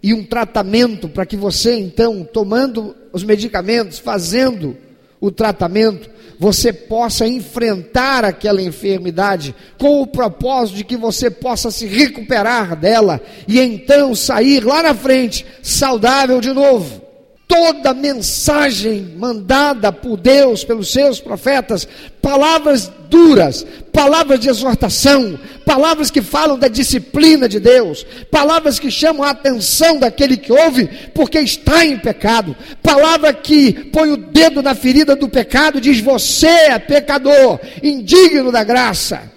e 0.03 0.15
um 0.15 0.25
tratamento 0.25 1.09
para 1.09 1.27
que 1.27 1.37
você, 1.37 1.75
então, 1.75 2.25
tomando 2.25 2.95
os 3.13 3.25
medicamentos, 3.25 3.99
fazendo 3.99 4.77
o 5.21 5.31
tratamento, 5.31 6.11
você 6.39 6.73
possa 6.73 7.27
enfrentar 7.27 8.25
aquela 8.25 8.63
enfermidade 8.63 9.55
com 9.77 10.01
o 10.01 10.07
propósito 10.07 10.77
de 10.77 10.85
que 10.85 10.97
você 10.97 11.31
possa 11.31 11.71
se 11.71 11.87
recuperar 11.87 12.77
dela 12.77 13.21
e 13.47 13.59
então 13.59 14.15
sair 14.15 14.65
lá 14.65 14.83
na 14.83 14.95
frente 14.95 15.45
saudável 15.63 16.41
de 16.41 16.53
novo. 16.53 17.08
Toda 17.49 17.95
mensagem 17.95 19.15
mandada 19.17 19.91
por 19.91 20.19
Deus, 20.19 20.63
pelos 20.63 20.93
seus 20.93 21.19
profetas, 21.19 21.89
palavras 22.21 22.93
duras, 23.09 23.67
palavras 23.91 24.39
de 24.39 24.51
exortação, 24.51 25.41
palavras 25.65 26.11
que 26.11 26.21
falam 26.21 26.59
da 26.59 26.69
disciplina 26.69 27.49
de 27.49 27.59
Deus, 27.59 28.05
palavras 28.31 28.79
que 28.79 28.91
chamam 28.91 29.25
a 29.25 29.31
atenção 29.31 29.99
daquele 29.99 30.37
que 30.37 30.53
ouve, 30.53 30.87
porque 31.15 31.39
está 31.41 31.87
em 31.87 31.99
pecado, 31.99 32.55
palavra 32.83 33.33
que 33.33 33.73
põe 33.73 34.11
o 34.11 34.19
dedo 34.19 34.63
na 34.63 34.75
ferida 34.75 35.17
do 35.17 35.29
pecado, 35.29 35.81
diz: 35.81 36.01
Você 36.01 36.47
é 36.47 36.79
pecador, 36.79 37.59
indigno 37.83 38.53
da 38.53 38.63
graça. 38.63 39.33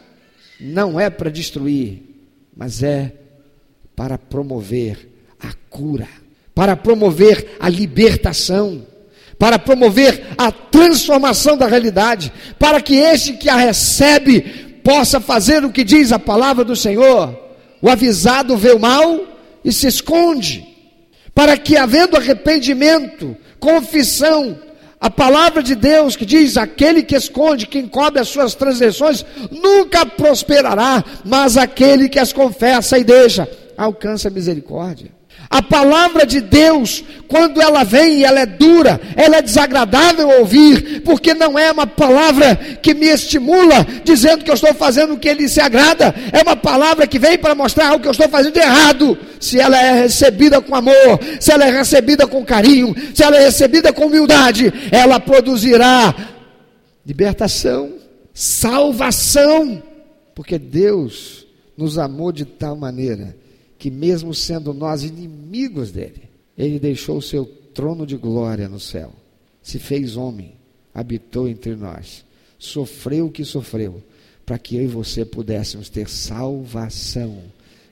Não 0.59 0.99
é 0.99 1.09
para 1.09 1.31
destruir, 1.31 2.03
mas 2.55 2.83
é 2.83 3.13
para 3.95 4.17
promover 4.17 5.09
a 5.39 5.53
cura 5.69 6.20
para 6.61 6.77
promover 6.77 7.57
a 7.59 7.67
libertação, 7.67 8.85
para 9.39 9.57
promover 9.57 10.27
a 10.37 10.51
transformação 10.51 11.57
da 11.57 11.65
realidade, 11.65 12.31
para 12.59 12.79
que 12.79 12.97
este 12.97 13.33
que 13.33 13.49
a 13.49 13.55
recebe 13.55 14.41
possa 14.83 15.19
fazer 15.19 15.65
o 15.65 15.71
que 15.71 15.83
diz 15.83 16.11
a 16.11 16.19
palavra 16.19 16.63
do 16.63 16.75
Senhor. 16.75 17.35
O 17.81 17.89
avisado 17.89 18.55
vê 18.55 18.73
o 18.73 18.79
mal 18.79 19.21
e 19.65 19.71
se 19.71 19.87
esconde, 19.87 20.63
para 21.33 21.57
que, 21.57 21.75
havendo 21.75 22.15
arrependimento, 22.15 23.35
confissão, 23.59 24.55
a 24.99 25.09
palavra 25.09 25.63
de 25.63 25.73
Deus 25.73 26.15
que 26.15 26.27
diz: 26.27 26.57
aquele 26.57 27.01
que 27.01 27.15
esconde, 27.15 27.65
que 27.65 27.79
encobre 27.79 28.21
as 28.21 28.27
suas 28.27 28.53
transgressões, 28.53 29.25
nunca 29.49 30.05
prosperará, 30.05 31.03
mas 31.25 31.57
aquele 31.57 32.07
que 32.07 32.19
as 32.19 32.31
confessa 32.31 32.99
e 32.99 33.03
deixa, 33.03 33.49
alcança 33.75 34.27
a 34.27 34.31
misericórdia. 34.31 35.20
A 35.51 35.61
palavra 35.61 36.25
de 36.25 36.39
Deus, 36.39 37.03
quando 37.27 37.61
ela 37.61 37.83
vem, 37.83 38.23
ela 38.23 38.39
é 38.39 38.45
dura, 38.45 39.01
ela 39.17 39.35
é 39.35 39.41
desagradável 39.41 40.39
ouvir, 40.39 41.01
porque 41.01 41.33
não 41.33 41.59
é 41.59 41.69
uma 41.69 41.85
palavra 41.85 42.55
que 42.55 42.93
me 42.93 43.07
estimula, 43.07 43.85
dizendo 44.01 44.45
que 44.45 44.49
eu 44.49 44.55
estou 44.55 44.73
fazendo 44.73 45.13
o 45.13 45.19
que 45.19 45.27
ele 45.27 45.49
se 45.49 45.59
agrada, 45.59 46.15
é 46.31 46.41
uma 46.41 46.55
palavra 46.55 47.05
que 47.05 47.19
vem 47.19 47.37
para 47.37 47.53
mostrar 47.53 47.93
o 47.93 47.99
que 47.99 48.07
eu 48.07 48.13
estou 48.13 48.29
fazendo 48.29 48.53
de 48.53 48.61
errado. 48.61 49.17
Se 49.41 49.59
ela 49.59 49.77
é 49.77 50.03
recebida 50.03 50.61
com 50.61 50.73
amor, 50.73 51.19
se 51.37 51.51
ela 51.51 51.65
é 51.65 51.71
recebida 51.79 52.25
com 52.25 52.45
carinho, 52.45 52.95
se 53.13 53.21
ela 53.21 53.35
é 53.35 53.43
recebida 53.43 53.91
com 53.91 54.05
humildade, 54.05 54.71
ela 54.89 55.19
produzirá 55.19 56.15
libertação, 57.05 57.95
salvação, 58.33 59.83
porque 60.33 60.57
Deus 60.57 61.45
nos 61.75 61.97
amou 61.97 62.31
de 62.31 62.45
tal 62.45 62.77
maneira 62.77 63.40
que, 63.81 63.89
mesmo 63.89 64.31
sendo 64.31 64.75
nós 64.75 65.01
inimigos 65.01 65.91
dele, 65.91 66.29
ele 66.55 66.77
deixou 66.77 67.17
o 67.17 67.21
seu 67.21 67.43
trono 67.43 68.05
de 68.05 68.15
glória 68.15 68.69
no 68.69 68.79
céu, 68.79 69.11
se 69.59 69.79
fez 69.79 70.15
homem, 70.15 70.53
habitou 70.93 71.49
entre 71.49 71.75
nós, 71.75 72.23
sofreu 72.59 73.25
o 73.25 73.31
que 73.31 73.43
sofreu, 73.43 74.03
para 74.45 74.59
que 74.59 74.75
eu 74.75 74.83
e 74.83 74.87
você 74.87 75.25
pudéssemos 75.25 75.89
ter 75.89 76.07
salvação, 76.07 77.41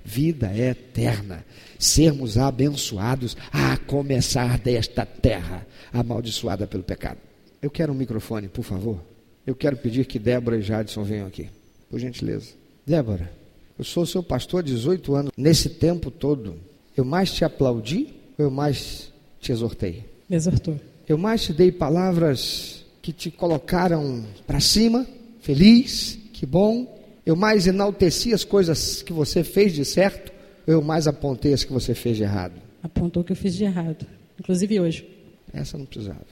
vida 0.06 0.56
eterna, 0.56 1.44
sermos 1.80 2.38
abençoados 2.38 3.36
a 3.52 3.76
começar 3.76 4.60
desta 4.60 5.08
terra 5.08 5.66
amaldiçoada 5.92 6.68
pelo 6.68 6.84
pecado. 6.84 7.18
Eu 7.60 7.72
quero 7.72 7.94
um 7.94 7.96
microfone, 7.96 8.48
por 8.48 8.64
favor. 8.64 9.04
Eu 9.44 9.56
quero 9.56 9.76
pedir 9.76 10.06
que 10.06 10.20
Débora 10.20 10.60
e 10.60 10.62
Jadson 10.62 11.04
venham 11.04 11.26
aqui, 11.26 11.50
por 11.90 12.00
gentileza. 12.00 12.52
Débora. 12.86 13.39
Eu 13.80 13.86
sou 13.86 14.06
seu 14.06 14.22
pastor 14.22 14.60
há 14.60 14.64
18 14.64 15.16
anos. 15.16 15.32
Nesse 15.38 15.70
tempo 15.70 16.12
todo, 16.12 16.58
eu 16.98 17.06
mais 17.06 17.32
te 17.32 17.46
aplaudi 17.46 18.10
ou 18.38 18.44
eu 18.44 18.52
mais 18.52 19.10
te 19.40 19.54
exortei? 19.54 20.04
Me 20.30 20.36
exortou. 20.36 20.78
Eu 21.08 21.18
mais 21.18 21.44
te 21.44 21.54
dei 21.54 21.72
palavras 21.72 22.84
que 23.02 23.14
te 23.14 23.32
colocaram 23.32 24.26
para 24.46 24.60
cima, 24.60 25.08
feliz, 25.40 26.20
que 26.34 26.46
bom. 26.46 27.00
Eu 27.26 27.38
mais 27.38 27.68
enalteci 27.68 28.34
as 28.34 28.44
coisas 28.44 29.02
que 29.02 29.14
você 29.14 29.46
fez 29.46 29.72
de 29.74 29.86
certo, 29.86 30.34
ou 30.68 30.74
eu 30.74 30.82
mais 30.82 31.08
apontei 31.08 31.54
as 31.54 31.64
que 31.64 31.72
você 31.72 31.96
fez 31.96 32.18
de 32.18 32.24
errado? 32.24 32.62
Apontou 32.84 33.24
que 33.24 33.32
eu 33.32 33.36
fiz 33.36 33.56
de 33.56 33.64
errado, 33.64 34.06
inclusive 34.38 34.78
hoje. 34.78 35.08
Essa 35.54 35.78
não 35.78 35.86
precisava. 35.86 36.26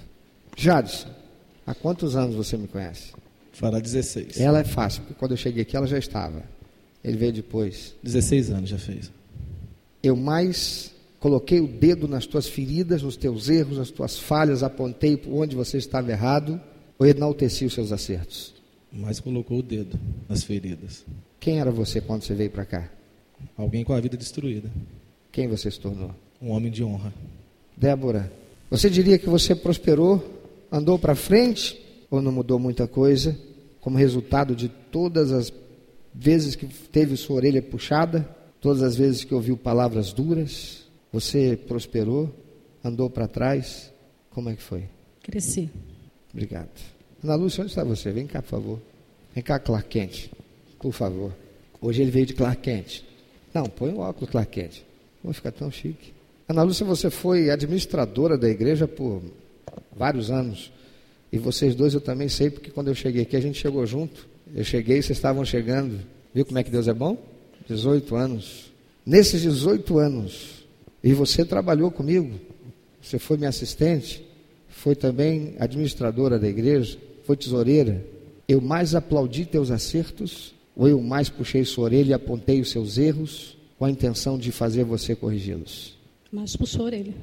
Jadson, 0.55 1.07
há 1.65 1.73
quantos 1.73 2.13
anos 2.17 2.35
você 2.35 2.57
me 2.57 2.67
conhece? 2.67 3.13
Fará 3.53 3.79
16. 3.79 4.37
Ela 4.37 4.59
é 4.59 4.63
fácil, 4.65 5.01
porque 5.03 5.15
quando 5.17 5.31
eu 5.31 5.37
cheguei 5.37 5.61
aqui 5.61 5.77
ela 5.77 5.87
já 5.87 5.97
estava. 5.97 6.56
Ele 7.03 7.17
veio 7.17 7.33
depois. 7.33 7.95
16 8.03 8.51
anos 8.51 8.69
já 8.69 8.77
fez. 8.77 9.11
Eu 10.01 10.15
mais 10.15 10.91
coloquei 11.19 11.59
o 11.59 11.67
dedo 11.67 12.07
nas 12.07 12.25
tuas 12.25 12.47
feridas, 12.47 13.01
nos 13.01 13.17
teus 13.17 13.49
erros, 13.49 13.77
nas 13.77 13.91
tuas 13.91 14.17
falhas, 14.17 14.63
apontei 14.63 15.17
por 15.17 15.33
onde 15.33 15.55
você 15.55 15.77
estava 15.77 16.11
errado, 16.11 16.59
ou 16.97 17.05
enalteci 17.05 17.65
os 17.65 17.73
seus 17.73 17.91
acertos? 17.91 18.53
Mais 18.91 19.19
colocou 19.19 19.59
o 19.59 19.63
dedo 19.63 19.99
nas 20.27 20.43
feridas. 20.43 21.05
Quem 21.39 21.59
era 21.59 21.71
você 21.71 22.01
quando 22.01 22.23
você 22.23 22.33
veio 22.33 22.49
para 22.49 22.65
cá? 22.65 22.89
Alguém 23.55 23.83
com 23.83 23.93
a 23.93 23.99
vida 23.99 24.17
destruída. 24.17 24.69
Quem 25.31 25.47
você 25.47 25.69
se 25.69 25.79
tornou? 25.79 26.11
Um 26.41 26.51
homem 26.51 26.71
de 26.71 26.83
honra. 26.83 27.13
Débora, 27.75 28.31
você 28.69 28.89
diria 28.89 29.19
que 29.19 29.29
você 29.29 29.55
prosperou, 29.55 30.23
andou 30.71 30.97
para 30.97 31.15
frente 31.15 31.79
ou 32.09 32.21
não 32.21 32.31
mudou 32.31 32.57
muita 32.57 32.87
coisa 32.87 33.37
como 33.79 33.97
resultado 33.97 34.55
de 34.55 34.67
todas 34.67 35.31
as 35.31 35.49
vezes 36.19 36.55
que 36.55 36.65
teve 36.65 37.15
sua 37.15 37.35
orelha 37.35 37.61
puxada, 37.61 38.27
todas 38.59 38.81
as 38.81 38.95
vezes 38.95 39.23
que 39.23 39.33
ouviu 39.33 39.55
palavras 39.55 40.11
duras, 40.11 40.85
você 41.11 41.55
prosperou, 41.67 42.33
andou 42.83 43.09
para 43.09 43.27
trás, 43.27 43.93
como 44.31 44.49
é 44.49 44.55
que 44.55 44.63
foi? 44.63 44.85
Cresci. 45.21 45.69
Obrigado. 46.33 46.69
Ana 47.23 47.35
Lúcia, 47.35 47.61
onde 47.61 47.71
está 47.71 47.83
você? 47.83 48.11
Vem 48.11 48.25
cá, 48.25 48.41
por 48.41 48.49
favor. 48.49 48.81
Vem 49.33 49.43
cá, 49.43 49.59
Clark 49.59 49.89
Kent, 49.89 50.29
por 50.79 50.91
favor. 50.91 51.33
Hoje 51.79 52.01
ele 52.01 52.11
veio 52.11 52.25
de 52.25 52.33
Clark 52.33 52.61
Kent. 52.61 53.03
Não, 53.53 53.65
põe 53.65 53.91
o 53.91 53.99
óculos 53.99 54.31
Clark 54.31 54.51
Kent. 54.51 54.83
Vou 55.23 55.33
ficar 55.33 55.51
tão 55.51 55.71
chique. 55.71 56.13
Ana 56.49 56.63
Lúcia, 56.63 56.85
você 56.85 57.09
foi 57.09 57.49
administradora 57.49 58.37
da 58.37 58.49
igreja 58.49 58.87
por 58.87 59.21
vários 59.95 60.31
anos. 60.31 60.71
E 61.31 61.37
vocês 61.37 61.75
dois 61.75 61.93
eu 61.93 62.01
também 62.01 62.29
sei, 62.29 62.49
porque 62.49 62.71
quando 62.71 62.87
eu 62.87 62.95
cheguei 62.95 63.23
aqui 63.23 63.35
a 63.35 63.41
gente 63.41 63.59
chegou 63.59 63.85
junto. 63.85 64.27
Eu 64.55 64.63
cheguei, 64.63 65.01
vocês 65.01 65.17
estavam 65.17 65.43
chegando. 65.45 65.99
Viu 66.33 66.45
como 66.45 66.57
é 66.59 66.63
que 66.63 66.71
Deus 66.71 66.87
é 66.87 66.93
bom? 66.93 67.17
18 67.67 68.15
anos. 68.15 68.71
Nesses 69.05 69.41
18 69.41 69.97
anos, 69.97 70.65
e 71.03 71.13
você 71.13 71.45
trabalhou 71.45 71.89
comigo, 71.91 72.39
você 73.01 73.17
foi 73.17 73.37
minha 73.37 73.49
assistente, 73.49 74.25
foi 74.67 74.95
também 74.95 75.55
administradora 75.59 76.37
da 76.37 76.47
igreja, 76.47 76.97
foi 77.25 77.37
tesoureira. 77.37 78.03
Eu 78.47 78.61
mais 78.61 78.95
aplaudi 78.95 79.45
teus 79.45 79.71
acertos, 79.71 80.53
ou 80.75 80.87
eu 80.87 81.01
mais 81.01 81.29
puxei 81.29 81.63
sua 81.65 81.85
orelha 81.85 82.11
e 82.11 82.13
apontei 82.13 82.61
os 82.61 82.69
seus 82.69 82.97
erros, 82.97 83.57
com 83.77 83.85
a 83.85 83.91
intenção 83.91 84.37
de 84.37 84.51
fazer 84.51 84.83
você 84.83 85.15
corrigi-los? 85.15 85.97
Mais 86.31 86.55
puxou 86.55 86.81
a 86.81 86.85
orelha. 86.85 87.13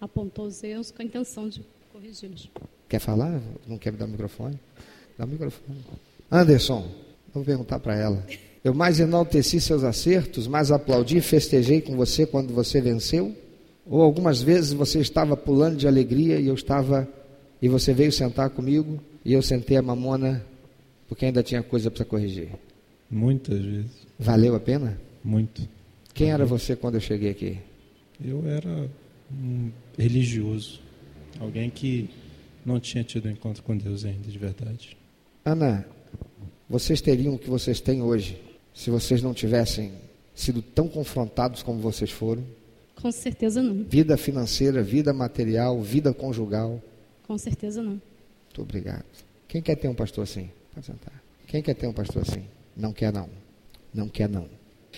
Apontou 0.00 0.46
os 0.46 0.62
erros 0.62 0.90
com 0.90 1.02
a 1.02 1.04
intenção 1.04 1.48
de 1.48 1.62
corrigi-los. 1.92 2.50
Quer 2.88 2.98
falar? 2.98 3.40
Não 3.66 3.78
quer 3.78 3.92
me 3.92 3.98
dar 3.98 4.06
o 4.06 4.08
microfone? 4.08 4.58
Dá 5.16 5.24
o 5.24 5.28
microfone. 5.28 5.78
Anderson, 6.34 6.84
vou 7.32 7.44
perguntar 7.44 7.78
para 7.78 7.96
ela. 7.96 8.26
Eu 8.64 8.74
mais 8.74 8.98
enalteci 8.98 9.60
seus 9.60 9.84
acertos, 9.84 10.48
mais 10.48 10.72
aplaudi 10.72 11.18
e 11.18 11.20
festejei 11.20 11.80
com 11.80 11.94
você 11.94 12.26
quando 12.26 12.52
você 12.52 12.80
venceu? 12.80 13.32
Ou 13.86 14.02
algumas 14.02 14.42
vezes 14.42 14.72
você 14.72 14.98
estava 14.98 15.36
pulando 15.36 15.76
de 15.76 15.86
alegria 15.86 16.40
e 16.40 16.48
eu 16.48 16.54
estava 16.54 17.08
e 17.62 17.68
você 17.68 17.92
veio 17.92 18.10
sentar 18.10 18.50
comigo 18.50 19.00
e 19.24 19.32
eu 19.32 19.42
sentei 19.42 19.76
a 19.76 19.82
mamona 19.82 20.44
porque 21.08 21.24
ainda 21.24 21.40
tinha 21.40 21.62
coisa 21.62 21.88
para 21.88 22.04
corrigir? 22.04 22.48
Muitas 23.08 23.60
vezes. 23.60 23.92
Valeu 24.18 24.56
a 24.56 24.60
pena? 24.60 25.00
Muito. 25.22 25.68
Quem 26.12 26.32
era 26.32 26.44
você 26.44 26.74
quando 26.74 26.96
eu 26.96 27.00
cheguei 27.00 27.30
aqui? 27.30 27.58
Eu 28.24 28.44
era 28.44 28.90
um 29.32 29.70
religioso, 29.96 30.80
alguém 31.38 31.70
que 31.70 32.10
não 32.66 32.80
tinha 32.80 33.04
tido 33.04 33.30
encontro 33.30 33.62
com 33.62 33.76
Deus 33.76 34.04
ainda 34.04 34.28
de 34.28 34.38
verdade. 34.38 34.96
Ana, 35.44 35.86
vocês 36.68 37.00
teriam 37.00 37.34
o 37.34 37.38
que 37.38 37.48
vocês 37.48 37.80
têm 37.80 38.02
hoje 38.02 38.40
se 38.72 38.90
vocês 38.90 39.22
não 39.22 39.34
tivessem 39.34 39.92
sido 40.34 40.62
tão 40.62 40.88
confrontados 40.88 41.62
como 41.62 41.78
vocês 41.80 42.10
foram? 42.10 42.44
Com 43.00 43.12
certeza 43.12 43.62
não. 43.62 43.84
Vida 43.84 44.16
financeira, 44.16 44.82
vida 44.82 45.12
material, 45.12 45.80
vida 45.80 46.12
conjugal. 46.12 46.82
Com 47.26 47.36
certeza 47.36 47.82
não. 47.82 48.00
Muito 48.44 48.62
obrigado. 48.62 49.04
Quem 49.46 49.60
quer 49.60 49.76
ter 49.76 49.88
um 49.88 49.94
pastor 49.94 50.24
assim? 50.24 50.50
Pode 50.72 50.86
sentar. 50.86 51.22
Quem 51.46 51.62
quer 51.62 51.74
ter 51.74 51.86
um 51.86 51.92
pastor 51.92 52.22
assim? 52.22 52.44
Não 52.76 52.92
quer 52.92 53.12
não. 53.12 53.28
Não 53.92 54.08
quer 54.08 54.28
não. 54.28 54.48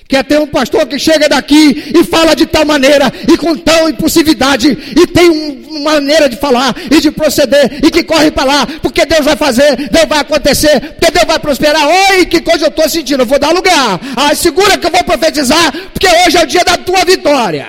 Quer 0.08 0.24
ter 0.24 0.38
um 0.38 0.46
pastor 0.46 0.86
que 0.86 0.98
chega 0.98 1.28
daqui 1.28 1.92
e 1.94 2.04
fala 2.04 2.36
de 2.36 2.46
tal 2.46 2.64
maneira 2.64 3.12
e 3.30 3.36
com 3.36 3.56
tal 3.56 3.88
impulsividade 3.88 4.68
e 4.96 5.06
tem 5.08 5.28
um, 5.28 5.66
uma 5.68 5.94
maneira 5.94 6.28
de 6.28 6.36
falar 6.36 6.74
e 6.90 7.00
de 7.00 7.10
proceder 7.10 7.84
e 7.84 7.90
que 7.90 8.04
corre 8.04 8.30
para 8.30 8.44
lá 8.44 8.66
porque 8.80 9.04
Deus 9.04 9.24
vai 9.24 9.36
fazer, 9.36 9.76
Deus 9.90 10.06
vai 10.08 10.20
acontecer, 10.20 10.80
porque 10.92 11.10
Deus 11.10 11.24
vai 11.26 11.38
prosperar. 11.40 11.88
Oi, 11.88 12.26
que 12.26 12.40
coisa 12.40 12.66
eu 12.66 12.68
estou 12.68 12.88
sentindo, 12.88 13.22
eu 13.22 13.26
vou 13.26 13.38
dar 13.38 13.50
lugar. 13.50 14.00
Ah, 14.16 14.34
segura 14.34 14.78
que 14.78 14.86
eu 14.86 14.92
vou 14.92 15.02
profetizar 15.02 15.72
porque 15.92 16.06
hoje 16.06 16.36
é 16.36 16.42
o 16.42 16.46
dia 16.46 16.64
da 16.64 16.76
tua 16.76 17.04
vitória. 17.04 17.68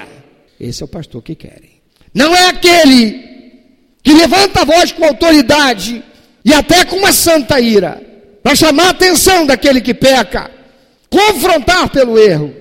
Esse 0.59 0.83
é 0.83 0.85
o 0.85 0.87
pastor 0.87 1.23
que 1.23 1.33
querem. 1.33 1.81
Não 2.13 2.35
é 2.35 2.49
aquele 2.49 3.25
que 4.03 4.13
levanta 4.13 4.61
a 4.61 4.65
voz 4.65 4.91
com 4.91 5.05
autoridade 5.05 6.03
e 6.45 6.53
até 6.53 6.85
com 6.85 6.95
uma 6.95 7.11
santa 7.11 7.59
ira, 7.59 8.01
para 8.41 8.55
chamar 8.55 8.85
a 8.85 8.89
atenção 8.91 9.45
daquele 9.45 9.81
que 9.81 9.93
peca, 9.93 10.49
confrontar 11.09 11.89
pelo 11.89 12.17
erro, 12.17 12.53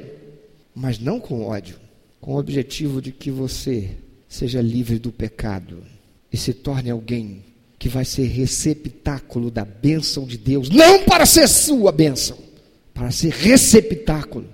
mas 0.74 0.98
não 0.98 1.18
com 1.18 1.46
ódio, 1.46 1.76
com 2.20 2.34
o 2.34 2.38
objetivo 2.38 3.00
de 3.00 3.12
que 3.12 3.30
você 3.30 3.90
seja 4.28 4.60
livre 4.60 4.98
do 4.98 5.12
pecado 5.12 5.82
e 6.32 6.36
se 6.36 6.52
torne 6.52 6.90
alguém 6.90 7.44
que 7.78 7.88
vai 7.88 8.04
ser 8.04 8.26
receptáculo 8.26 9.50
da 9.50 9.64
bênção 9.64 10.24
de 10.24 10.36
Deus, 10.36 10.68
não 10.70 11.04
para 11.04 11.26
ser 11.26 11.48
sua 11.48 11.92
bênção, 11.92 12.36
para 12.92 13.10
ser 13.10 13.32
receptáculo, 13.32 14.46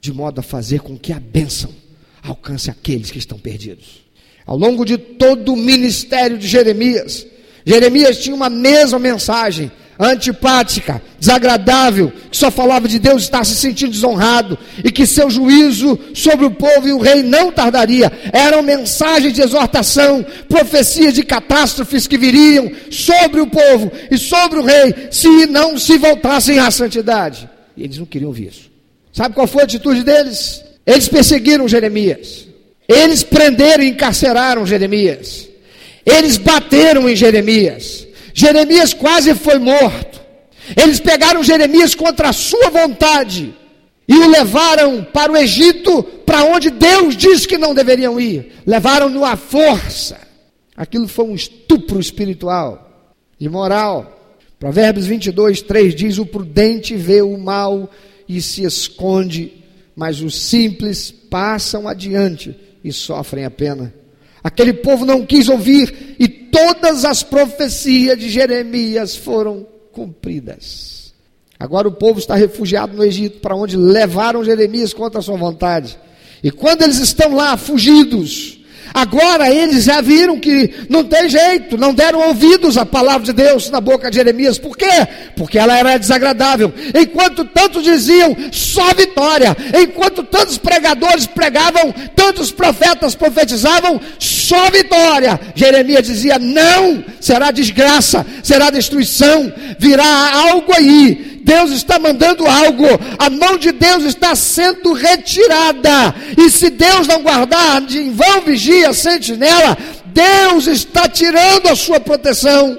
de 0.00 0.12
modo 0.12 0.38
a 0.40 0.42
fazer 0.42 0.80
com 0.80 0.96
que 0.98 1.12
a 1.12 1.20
bênção 1.20 1.74
alcance 2.22 2.70
aqueles 2.70 3.10
que 3.10 3.18
estão 3.18 3.38
perdidos. 3.38 4.04
Ao 4.44 4.56
longo 4.56 4.84
de 4.84 4.96
todo 4.96 5.52
o 5.52 5.56
ministério 5.56 6.38
de 6.38 6.46
Jeremias, 6.46 7.26
Jeremias 7.64 8.18
tinha 8.18 8.34
uma 8.34 8.48
mesma 8.48 8.98
mensagem 8.98 9.70
antipática, 9.98 11.02
desagradável, 11.18 12.12
que 12.30 12.36
só 12.36 12.50
falava 12.50 12.86
de 12.86 12.98
Deus 12.98 13.22
estar 13.22 13.44
se 13.44 13.54
sentindo 13.54 13.92
desonrado 13.92 14.58
e 14.84 14.90
que 14.90 15.06
seu 15.06 15.30
juízo 15.30 15.98
sobre 16.14 16.46
o 16.46 16.50
povo 16.50 16.88
e 16.88 16.92
o 16.92 16.98
rei 16.98 17.22
não 17.22 17.50
tardaria. 17.50 18.12
Eram 18.32 18.62
mensagens 18.62 19.32
de 19.32 19.42
exortação, 19.42 20.24
profecias 20.48 21.14
de 21.14 21.22
catástrofes 21.22 22.06
que 22.06 22.18
viriam 22.18 22.70
sobre 22.90 23.40
o 23.40 23.46
povo 23.46 23.90
e 24.10 24.18
sobre 24.18 24.58
o 24.58 24.64
rei 24.64 25.08
se 25.10 25.46
não 25.46 25.78
se 25.78 25.96
voltassem 25.96 26.58
à 26.58 26.70
santidade. 26.70 27.48
E 27.76 27.82
eles 27.84 27.98
não 27.98 28.06
queriam 28.06 28.28
ouvir 28.28 28.48
isso. 28.48 28.70
Sabe 29.12 29.34
qual 29.34 29.46
foi 29.46 29.62
a 29.62 29.64
atitude 29.64 30.02
deles? 30.02 30.62
Eles 30.84 31.08
perseguiram 31.08 31.66
Jeremias. 31.66 32.46
Eles 32.88 33.22
prenderam 33.22 33.82
e 33.82 33.88
encarceraram 33.88 34.66
Jeremias. 34.66 35.48
Eles 36.04 36.36
bateram 36.36 37.08
em 37.08 37.16
Jeremias. 37.16 38.05
Jeremias 38.36 38.92
quase 38.92 39.34
foi 39.34 39.58
morto. 39.58 40.20
Eles 40.76 41.00
pegaram 41.00 41.42
Jeremias 41.42 41.94
contra 41.94 42.28
a 42.28 42.34
sua 42.34 42.68
vontade 42.68 43.54
e 44.06 44.14
o 44.14 44.28
levaram 44.28 45.02
para 45.02 45.32
o 45.32 45.36
Egito, 45.36 46.02
para 46.02 46.44
onde 46.44 46.68
Deus 46.68 47.16
disse 47.16 47.48
que 47.48 47.56
não 47.56 47.74
deveriam 47.74 48.20
ir. 48.20 48.52
Levaram-no 48.66 49.24
à 49.24 49.36
força. 49.36 50.20
Aquilo 50.76 51.08
foi 51.08 51.24
um 51.24 51.34
estupro 51.34 51.98
espiritual 51.98 53.08
e 53.40 53.48
moral. 53.48 54.36
Provérbios 54.58 55.06
22, 55.06 55.62
3 55.62 55.94
diz: 55.94 56.18
O 56.18 56.26
prudente 56.26 56.94
vê 56.94 57.22
o 57.22 57.38
mal 57.38 57.90
e 58.28 58.42
se 58.42 58.64
esconde, 58.64 59.64
mas 59.94 60.20
os 60.20 60.38
simples 60.38 61.10
passam 61.10 61.88
adiante 61.88 62.54
e 62.84 62.92
sofrem 62.92 63.46
a 63.46 63.50
pena. 63.50 63.94
Aquele 64.46 64.74
povo 64.74 65.04
não 65.04 65.26
quis 65.26 65.48
ouvir 65.48 66.14
e 66.20 66.28
todas 66.28 67.04
as 67.04 67.20
profecias 67.20 68.16
de 68.16 68.30
Jeremias 68.30 69.16
foram 69.16 69.66
cumpridas. 69.90 71.12
Agora 71.58 71.88
o 71.88 71.92
povo 71.92 72.20
está 72.20 72.36
refugiado 72.36 72.96
no 72.96 73.02
Egito, 73.02 73.40
para 73.40 73.56
onde 73.56 73.76
levaram 73.76 74.44
Jeremias 74.44 74.94
contra 74.94 75.18
a 75.18 75.22
sua 75.22 75.36
vontade. 75.36 75.98
E 76.44 76.52
quando 76.52 76.82
eles 76.82 76.98
estão 76.98 77.34
lá 77.34 77.56
fugidos, 77.56 78.60
Agora 78.92 79.52
eles 79.52 79.84
já 79.84 80.00
viram 80.00 80.38
que 80.38 80.86
não 80.88 81.04
tem 81.04 81.28
jeito, 81.28 81.76
não 81.76 81.92
deram 81.92 82.28
ouvidos 82.28 82.76
à 82.76 82.86
palavra 82.86 83.24
de 83.26 83.32
Deus 83.32 83.70
na 83.70 83.80
boca 83.80 84.10
de 84.10 84.16
Jeremias. 84.16 84.58
Por 84.58 84.76
quê? 84.76 85.06
Porque 85.36 85.58
ela 85.58 85.76
era 85.76 85.98
desagradável. 85.98 86.72
Enquanto 86.94 87.44
tantos 87.44 87.84
diziam 87.84 88.36
só 88.50 88.94
vitória, 88.94 89.56
enquanto 89.80 90.22
tantos 90.22 90.58
pregadores 90.58 91.26
pregavam, 91.26 91.94
tantos 92.14 92.50
profetas 92.50 93.14
profetizavam 93.14 94.00
só 94.18 94.70
vitória, 94.70 95.38
Jeremias 95.54 96.06
dizia: 96.06 96.38
não, 96.38 97.04
será 97.20 97.50
desgraça, 97.50 98.24
será 98.42 98.70
destruição, 98.70 99.52
virá 99.78 100.32
algo 100.50 100.72
aí 100.72 101.35
Deus 101.46 101.70
está 101.70 101.96
mandando 101.96 102.44
algo, 102.44 102.86
a 103.16 103.30
mão 103.30 103.56
de 103.56 103.70
Deus 103.70 104.02
está 104.02 104.34
sendo 104.34 104.92
retirada, 104.92 106.12
e 106.36 106.50
se 106.50 106.70
Deus 106.70 107.06
não 107.06 107.22
guardar, 107.22 107.80
em 107.88 108.10
vão 108.10 108.40
vigia, 108.40 108.92
sentinela, 108.92 109.78
Deus 110.06 110.66
está 110.66 111.08
tirando 111.08 111.68
a 111.68 111.76
sua 111.76 112.00
proteção, 112.00 112.76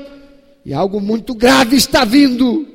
e 0.65 0.73
algo 0.73 0.99
muito 0.99 1.33
grave 1.33 1.77
está 1.77 2.03
vindo. 2.03 2.67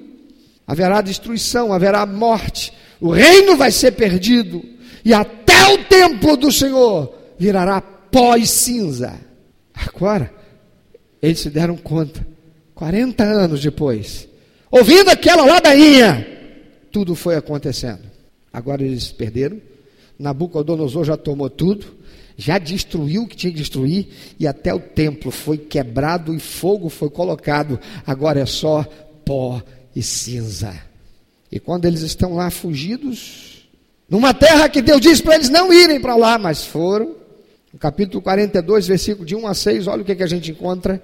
Haverá 0.66 1.02
destruição, 1.02 1.74
haverá 1.74 2.06
morte, 2.06 2.72
o 2.98 3.10
reino 3.10 3.54
vai 3.54 3.70
ser 3.70 3.92
perdido, 3.92 4.64
e 5.04 5.12
até 5.12 5.74
o 5.74 5.84
templo 5.84 6.38
do 6.38 6.50
Senhor 6.50 7.12
virará 7.38 7.82
pó 7.82 8.34
e 8.34 8.46
cinza. 8.46 9.20
Agora, 9.74 10.32
eles 11.20 11.40
se 11.40 11.50
deram 11.50 11.76
conta, 11.76 12.26
40 12.74 13.22
anos 13.22 13.60
depois, 13.60 14.31
ouvindo 14.72 15.10
aquela 15.10 15.44
ladainha, 15.44 16.26
tudo 16.90 17.14
foi 17.14 17.36
acontecendo. 17.36 18.10
Agora 18.52 18.82
eles 18.82 19.12
perderam. 19.12 19.60
Nabucodonosor 20.18 21.04
já 21.04 21.16
tomou 21.16 21.50
tudo, 21.50 21.86
já 22.36 22.58
destruiu 22.58 23.22
o 23.22 23.26
que 23.26 23.36
tinha 23.36 23.52
que 23.52 23.58
destruir, 23.58 24.08
e 24.38 24.46
até 24.46 24.72
o 24.72 24.80
templo 24.80 25.30
foi 25.30 25.58
quebrado 25.58 26.34
e 26.34 26.38
fogo 26.38 26.88
foi 26.88 27.10
colocado. 27.10 27.78
Agora 28.06 28.40
é 28.40 28.46
só 28.46 28.84
pó 29.24 29.62
e 29.94 30.02
cinza. 30.02 30.74
E 31.50 31.60
quando 31.60 31.84
eles 31.84 32.00
estão 32.00 32.34
lá 32.34 32.50
fugidos, 32.50 33.68
numa 34.08 34.32
terra 34.32 34.68
que 34.68 34.80
Deus 34.80 35.00
disse 35.00 35.22
para 35.22 35.34
eles 35.34 35.48
não 35.48 35.72
irem 35.72 36.00
para 36.00 36.16
lá, 36.16 36.38
mas 36.38 36.64
foram. 36.64 37.16
No 37.72 37.78
capítulo 37.78 38.22
42, 38.22 38.86
versículo 38.86 39.26
de 39.26 39.34
1 39.34 39.46
a 39.46 39.54
6, 39.54 39.86
olha 39.86 40.02
o 40.02 40.04
que, 40.04 40.14
que 40.14 40.22
a 40.22 40.26
gente 40.26 40.50
encontra. 40.50 41.02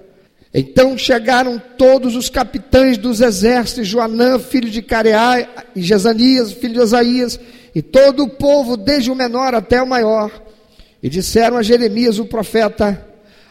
Então 0.53 0.97
chegaram 0.97 1.61
todos 1.77 2.17
os 2.17 2.31
capitães 2.31 2.97
dos 2.97 3.21
exércitos, 3.21 3.87
Joanã, 3.87 4.39
filho 4.39 4.71
de 4.71 4.81
Careá, 4.81 5.47
e 5.77 5.83
Jezanias, 5.83 6.53
filho 6.53 6.73
de 6.75 6.81
Osaías, 6.81 7.39
e 7.75 7.83
todo 7.83 8.23
o 8.25 8.31
povo, 8.31 8.75
desde 8.77 9.11
o 9.11 9.15
menor 9.15 9.55
até 9.55 9.83
o 9.83 9.87
maior, 9.87 10.31
e 11.03 11.09
disseram 11.09 11.57
a 11.59 11.63
Jeremias, 11.63 12.19
o 12.19 12.25
profeta: 12.25 13.07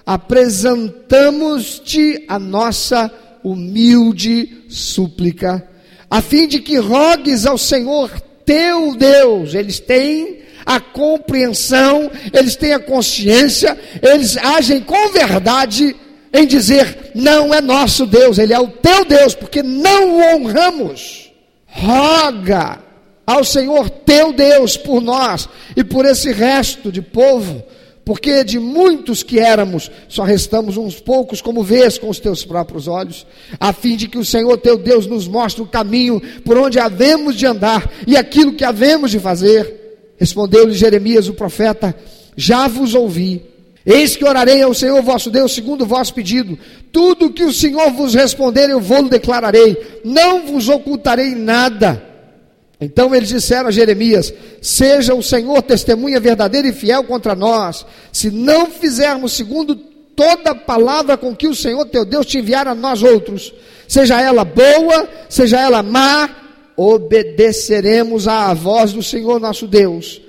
Apresentamos-te 0.06 2.26
a 2.28 2.38
nossa 2.40 3.12
humilde 3.44 4.64
súplica, 4.68 5.64
a 6.10 6.20
fim 6.22 6.48
de 6.48 6.60
que 6.60 6.78
rogues 6.78 7.46
ao 7.46 7.60
Senhor 7.60 8.10
teu 8.44 8.96
Deus. 8.96 9.54
Eles 9.54 9.80
têm 9.80 10.40
a 10.66 10.80
compreensão, 10.80 12.10
eles 12.34 12.56
têm 12.56 12.74
a 12.74 12.80
consciência, 12.80 13.78
eles 14.02 14.36
agem 14.38 14.82
com 14.82 15.12
verdade 15.12 15.96
em 16.34 16.46
dizer: 16.46 17.12
não 17.16 17.54
é 17.54 17.62
nosso 17.62 18.06
Deus, 18.06 18.38
ele 18.38 18.54
é 18.54 18.60
o 18.60 18.68
teu 18.68 19.06
Deus, 19.06 19.34
porque 19.34 19.64
não 19.64 20.18
o 20.18 20.36
honramos. 20.36 21.32
Roga 21.66 22.80
ao 23.26 23.44
Senhor 23.44 23.90
teu 23.90 24.32
Deus 24.32 24.78
por 24.78 25.02
nós 25.02 25.50
e 25.76 25.84
por 25.84 26.06
esse 26.06 26.32
resto 26.32 26.92
de 26.92 27.02
povo, 27.02 27.62
porque 28.06 28.44
de 28.44 28.58
muitos 28.58 29.22
que 29.22 29.38
éramos, 29.38 29.92
só 30.08 30.24
restamos 30.24 30.78
uns 30.78 31.00
poucos, 31.00 31.42
como 31.42 31.62
vês 31.62 31.98
com 31.98 32.10
os 32.10 32.20
teus 32.20 32.46
próprios 32.46 32.88
olhos, 32.88 33.28
a 33.60 33.74
fim 33.74 33.98
de 33.98 34.08
que 34.08 34.18
o 34.18 34.24
Senhor 34.24 34.58
teu 34.58 34.78
Deus 34.78 35.06
nos 35.06 35.28
mostre 35.28 35.62
o 35.62 35.68
caminho 35.68 36.22
por 36.46 36.58
onde 36.58 36.80
havemos 36.80 37.36
de 37.36 37.46
andar 37.46 37.92
e 38.08 38.16
aquilo 38.16 38.54
que 38.54 38.64
havemos 38.64 39.12
de 39.12 39.20
fazer. 39.20 39.78
Respondeu-lhe 40.18 40.74
Jeremias, 40.74 41.28
o 41.28 41.34
profeta: 41.34 41.94
Já 42.36 42.68
vos 42.68 42.96
ouvi 42.96 43.46
Eis 43.88 44.18
que 44.18 44.26
orarei 44.26 44.62
ao 44.62 44.74
Senhor 44.74 45.02
vosso 45.02 45.30
Deus 45.30 45.56
segundo 45.56 45.84
o 45.84 45.88
vosso 45.88 46.14
pedido. 46.14 46.60
Tudo 46.92 47.32
que 47.32 47.46
o 47.46 47.54
Senhor 47.54 47.90
vos 47.92 48.14
responder, 48.14 48.70
eu 48.70 48.82
vou-lo 48.82 49.08
declararei. 49.08 50.02
Não 50.04 50.46
vos 50.46 50.68
ocultarei 50.68 51.34
nada. 51.34 52.04
Então 52.82 53.16
eles 53.16 53.30
disseram 53.30 53.70
a 53.70 53.72
Jeremias: 53.72 54.34
Seja 54.62 55.16
o 55.16 55.24
Senhor 55.24 55.62
testemunha 55.62 56.20
verdadeira 56.20 56.68
e 56.68 56.74
fiel 56.74 57.06
contra 57.06 57.34
nós, 57.34 57.86
se 58.12 58.30
não 58.30 58.70
fizermos 58.70 59.32
segundo 59.32 59.74
toda 59.74 60.54
palavra 60.54 61.16
com 61.16 61.34
que 61.34 61.48
o 61.48 61.56
Senhor 61.56 61.86
teu 61.86 62.04
Deus 62.04 62.26
te 62.26 62.40
enviar 62.40 62.68
a 62.68 62.76
nós 62.76 63.02
outros, 63.02 63.54
seja 63.88 64.20
ela 64.20 64.44
boa, 64.44 65.08
seja 65.30 65.62
ela 65.62 65.82
má, 65.82 66.30
obedeceremos 66.76 68.28
à 68.28 68.54
voz 68.54 68.92
do 68.92 69.02
Senhor 69.02 69.40
nosso 69.40 69.66
Deus, 69.66 70.20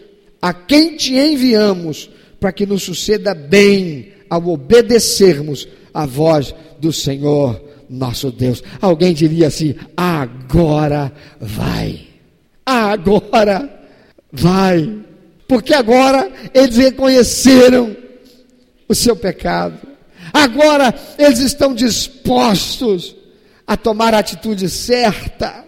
a 0.40 0.54
quem 0.54 0.96
te 0.96 1.16
enviamos 1.16 2.08
para 2.40 2.52
que 2.52 2.66
nos 2.66 2.82
suceda 2.82 3.34
bem 3.34 4.12
ao 4.30 4.48
obedecermos 4.48 5.68
a 5.92 6.06
voz 6.06 6.54
do 6.78 6.92
Senhor 6.92 7.60
nosso 7.88 8.30
Deus. 8.30 8.62
Alguém 8.80 9.14
diria 9.14 9.48
assim: 9.48 9.74
agora 9.96 11.12
vai, 11.40 12.06
agora 12.64 13.68
vai, 14.30 14.98
porque 15.46 15.74
agora 15.74 16.30
eles 16.54 16.76
reconheceram 16.76 17.96
o 18.88 18.94
seu 18.94 19.16
pecado, 19.16 19.80
agora 20.32 20.94
eles 21.18 21.40
estão 21.40 21.74
dispostos 21.74 23.16
a 23.66 23.76
tomar 23.76 24.14
a 24.14 24.18
atitude 24.18 24.68
certa. 24.68 25.67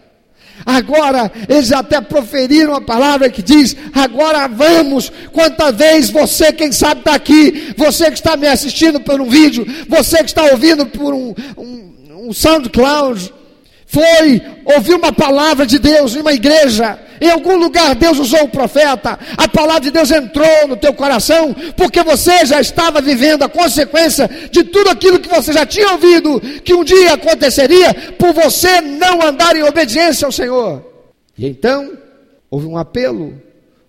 Agora, 0.64 1.31
eles 1.49 1.73
até 1.73 2.01
proferiram 2.01 2.75
a 2.75 2.81
palavra 2.81 3.31
que 3.31 3.42
diz: 3.42 3.77
agora 3.94 4.46
vamos. 4.49 5.11
Quanta 5.33 5.73
vez 5.73 6.11
você, 6.11 6.53
quem 6.53 6.73
sabe, 6.73 7.01
está 7.01 7.14
aqui, 7.14 7.75
você 7.77 8.11
que 8.11 8.18
está 8.18 8.37
me 8.37 8.46
assistindo 8.46 9.01
por 9.01 9.20
um 9.20 9.29
vídeo, 9.29 9.66
você 9.88 10.18
que 10.18 10.31
está 10.31 10.44
ouvindo 10.44 10.87
por 10.87 11.14
um, 11.14 11.35
um, 11.57 12.29
um 12.29 12.33
SoundCloud, 12.33 13.33
foi 13.87 14.40
ouvir 14.77 14.94
uma 14.94 15.12
palavra 15.12 15.66
de 15.66 15.79
Deus 15.79 16.14
em 16.14 16.20
uma 16.20 16.33
igreja, 16.33 16.99
em 17.21 17.31
algum 17.31 17.57
lugar 17.57 17.95
Deus 17.95 18.19
usou 18.19 18.45
o 18.45 18.49
profeta, 18.49 19.19
a 19.37 19.49
palavra 19.49 19.83
de 19.83 19.91
Deus 19.91 20.11
entrou 20.11 20.69
no 20.69 20.77
teu 20.77 20.95
coração, 20.95 21.55
porque 21.77 22.03
você 22.03 22.47
já 22.47 22.61
estava 22.61 23.01
vivendo 23.01 23.43
a 23.43 23.49
consequência 23.49 24.29
de 24.51 24.65
tudo 24.65 24.89
aquilo 24.89 25.21
que 25.21 25.29
você 25.29 25.53
já 25.53 25.67
tinha 25.67 25.93
ouvido, 25.93 26.41
que 26.65 26.75
um 26.75 26.83
dia 26.83 27.15
aconteceria, 27.15 27.93
por 28.19 28.33
você 28.33 28.81
não 28.81 29.23
andar 29.23 29.55
em 29.55 29.63
obediência 29.63 30.25
ao 30.25 30.33
Senhor. 30.33 30.85
E 31.37 31.47
então, 31.47 31.93
houve 32.51 32.67
um 32.67 32.77
apelo, 32.77 33.41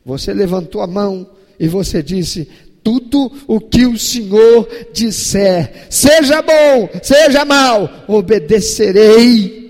você 0.05 0.33
levantou 0.33 0.81
a 0.81 0.87
mão 0.87 1.27
e 1.59 1.67
você 1.67 2.03
disse: 2.03 2.49
tudo 2.83 3.31
o 3.47 3.59
que 3.59 3.85
o 3.85 3.97
Senhor 3.97 4.67
disser, 4.93 5.87
seja 5.89 6.41
bom, 6.41 6.89
seja 7.01 7.45
mal, 7.45 7.89
obedecerei 8.07 9.61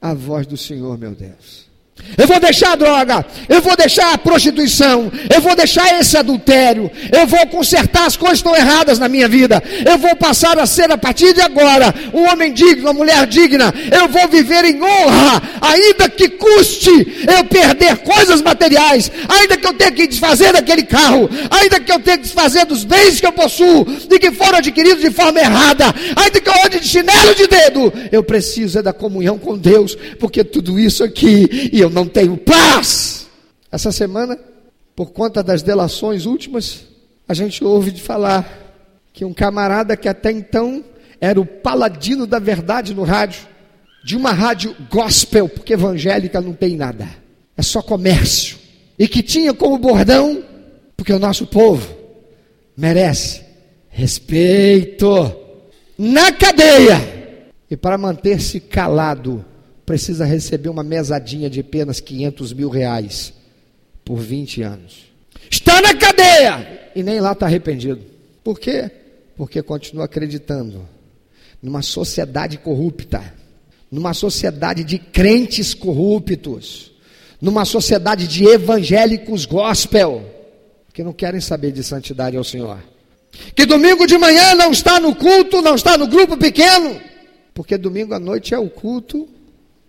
a 0.00 0.12
voz 0.12 0.46
do 0.46 0.56
Senhor, 0.56 0.98
meu 0.98 1.12
Deus. 1.12 1.63
Eu 2.16 2.26
vou 2.26 2.38
deixar 2.38 2.72
a 2.72 2.76
droga, 2.76 3.26
eu 3.48 3.60
vou 3.60 3.76
deixar 3.76 4.12
a 4.12 4.18
prostituição, 4.18 5.10
eu 5.34 5.40
vou 5.40 5.56
deixar 5.56 6.00
esse 6.00 6.16
adultério, 6.16 6.90
eu 7.12 7.26
vou 7.26 7.46
consertar 7.46 8.06
as 8.06 8.16
coisas 8.16 8.40
que 8.40 8.48
estão 8.48 8.54
erradas 8.54 8.98
na 8.98 9.08
minha 9.08 9.28
vida, 9.28 9.62
eu 9.84 9.98
vou 9.98 10.14
passar 10.16 10.58
a 10.58 10.66
ser 10.66 10.90
a 10.90 10.98
partir 10.98 11.32
de 11.32 11.40
agora 11.40 11.94
um 12.12 12.30
homem 12.30 12.52
digno, 12.52 12.84
uma 12.84 12.92
mulher 12.92 13.26
digna, 13.26 13.72
eu 13.90 14.08
vou 14.08 14.28
viver 14.28 14.64
em 14.64 14.82
honra, 14.82 15.42
ainda 15.60 16.08
que 16.08 16.28
custe 16.28 17.24
eu 17.36 17.44
perder 17.44 17.96
coisas 17.98 18.40
materiais, 18.42 19.10
ainda 19.28 19.56
que 19.56 19.66
eu 19.66 19.74
tenha 19.74 19.90
que 19.90 20.06
desfazer 20.06 20.52
daquele 20.52 20.84
carro, 20.84 21.28
ainda 21.50 21.80
que 21.80 21.90
eu 21.90 22.00
tenha 22.00 22.16
que 22.16 22.24
desfazer 22.24 22.64
dos 22.64 22.84
bens 22.84 23.20
que 23.20 23.26
eu 23.26 23.32
possuo, 23.32 23.84
de 23.84 24.18
que 24.18 24.30
foram 24.30 24.58
adquiridos 24.58 25.02
de 25.02 25.10
forma 25.10 25.40
errada, 25.40 25.86
ainda 26.16 26.40
que 26.40 26.48
eu 26.48 26.64
ande 26.64 26.80
de 26.80 26.86
chinelo 26.86 27.34
de 27.34 27.46
dedo, 27.46 27.92
eu 28.12 28.22
preciso 28.22 28.78
é 28.78 28.82
da 28.82 28.92
comunhão 28.92 29.38
com 29.38 29.56
Deus, 29.56 29.96
porque 30.18 30.44
tudo 30.44 30.78
isso 30.78 31.02
aqui, 31.02 31.70
e 31.72 31.80
eu 31.80 31.90
não 31.94 32.06
tenho 32.06 32.36
paz. 32.36 33.26
Essa 33.70 33.90
semana, 33.90 34.38
por 34.94 35.12
conta 35.12 35.42
das 35.42 35.62
delações 35.62 36.26
últimas, 36.26 36.84
a 37.26 37.32
gente 37.32 37.64
ouve 37.64 37.90
de 37.90 38.02
falar 38.02 38.62
que 39.12 39.24
um 39.24 39.32
camarada 39.32 39.96
que 39.96 40.08
até 40.08 40.30
então 40.30 40.84
era 41.20 41.40
o 41.40 41.46
paladino 41.46 42.26
da 42.26 42.38
verdade 42.38 42.92
no 42.92 43.04
rádio, 43.04 43.46
de 44.04 44.16
uma 44.16 44.32
rádio 44.32 44.76
gospel, 44.90 45.48
porque 45.48 45.72
evangélica 45.72 46.40
não 46.40 46.52
tem 46.52 46.76
nada, 46.76 47.08
é 47.56 47.62
só 47.62 47.80
comércio, 47.80 48.58
e 48.98 49.08
que 49.08 49.22
tinha 49.22 49.54
como 49.54 49.78
bordão, 49.78 50.44
porque 50.96 51.12
o 51.12 51.18
nosso 51.18 51.46
povo 51.46 51.96
merece 52.76 53.42
respeito 53.88 55.34
na 55.96 56.32
cadeia. 56.32 57.14
E 57.70 57.76
para 57.76 57.96
manter-se 57.96 58.60
calado, 58.60 59.44
precisa 59.84 60.24
receber 60.24 60.68
uma 60.68 60.82
mesadinha 60.82 61.50
de 61.50 61.60
apenas 61.60 62.00
500 62.00 62.52
mil 62.52 62.68
reais 62.68 63.32
por 64.04 64.18
20 64.18 64.62
anos. 64.62 65.12
Está 65.50 65.80
na 65.80 65.94
cadeia 65.94 66.90
e 66.94 67.02
nem 67.02 67.20
lá 67.20 67.32
está 67.32 67.46
arrependido. 67.46 68.00
Por 68.42 68.58
quê? 68.58 68.90
Porque 69.36 69.62
continua 69.62 70.04
acreditando 70.04 70.88
numa 71.62 71.82
sociedade 71.82 72.58
corrupta, 72.58 73.34
numa 73.90 74.12
sociedade 74.12 74.84
de 74.84 74.98
crentes 74.98 75.72
corruptos, 75.74 76.92
numa 77.40 77.64
sociedade 77.64 78.26
de 78.26 78.44
evangélicos 78.44 79.44
gospel, 79.44 80.22
que 80.92 81.02
não 81.02 81.12
querem 81.12 81.40
saber 81.40 81.72
de 81.72 81.82
santidade 81.82 82.36
ao 82.36 82.44
Senhor. 82.44 82.78
Que 83.54 83.66
domingo 83.66 84.06
de 84.06 84.16
manhã 84.16 84.54
não 84.54 84.70
está 84.70 85.00
no 85.00 85.14
culto, 85.14 85.60
não 85.60 85.74
está 85.74 85.98
no 85.98 86.06
grupo 86.06 86.36
pequeno, 86.36 87.00
porque 87.52 87.76
domingo 87.76 88.14
à 88.14 88.18
noite 88.18 88.54
é 88.54 88.58
o 88.58 88.70
culto 88.70 89.28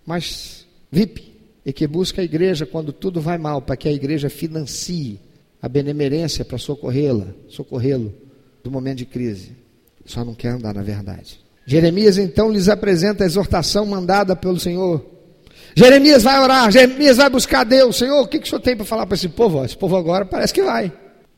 mas 0.06 0.64
VIP, 0.90 1.34
e 1.64 1.72
que 1.72 1.86
busca 1.86 2.22
a 2.22 2.24
igreja 2.24 2.64
quando 2.64 2.92
tudo 2.92 3.20
vai 3.20 3.36
mal, 3.36 3.60
para 3.60 3.76
que 3.76 3.88
a 3.88 3.92
igreja 3.92 4.30
financie 4.30 5.20
a 5.60 5.68
benemerência 5.68 6.44
para 6.44 6.58
socorrê-la, 6.58 7.26
socorrê-lo 7.48 8.14
do 8.62 8.70
momento 8.70 8.98
de 8.98 9.06
crise. 9.06 9.50
Só 10.04 10.24
não 10.24 10.34
quer 10.34 10.50
andar 10.50 10.72
na 10.72 10.82
verdade. 10.82 11.40
Jeremias 11.66 12.16
então 12.16 12.52
lhes 12.52 12.68
apresenta 12.68 13.24
a 13.24 13.26
exortação 13.26 13.84
mandada 13.84 14.36
pelo 14.36 14.60
Senhor. 14.60 15.04
Jeremias 15.74 16.22
vai 16.22 16.40
orar, 16.40 16.70
Jeremias 16.70 17.16
vai 17.16 17.28
buscar 17.28 17.64
Deus. 17.64 17.96
Senhor, 17.96 18.22
o 18.22 18.28
que, 18.28 18.38
que 18.38 18.46
o 18.46 18.48
senhor 18.48 18.62
tem 18.62 18.76
para 18.76 18.86
falar 18.86 19.04
para 19.04 19.16
esse 19.16 19.28
povo? 19.28 19.64
Esse 19.64 19.76
povo 19.76 19.96
agora 19.96 20.24
parece 20.24 20.54
que 20.54 20.62
vai. 20.62 20.92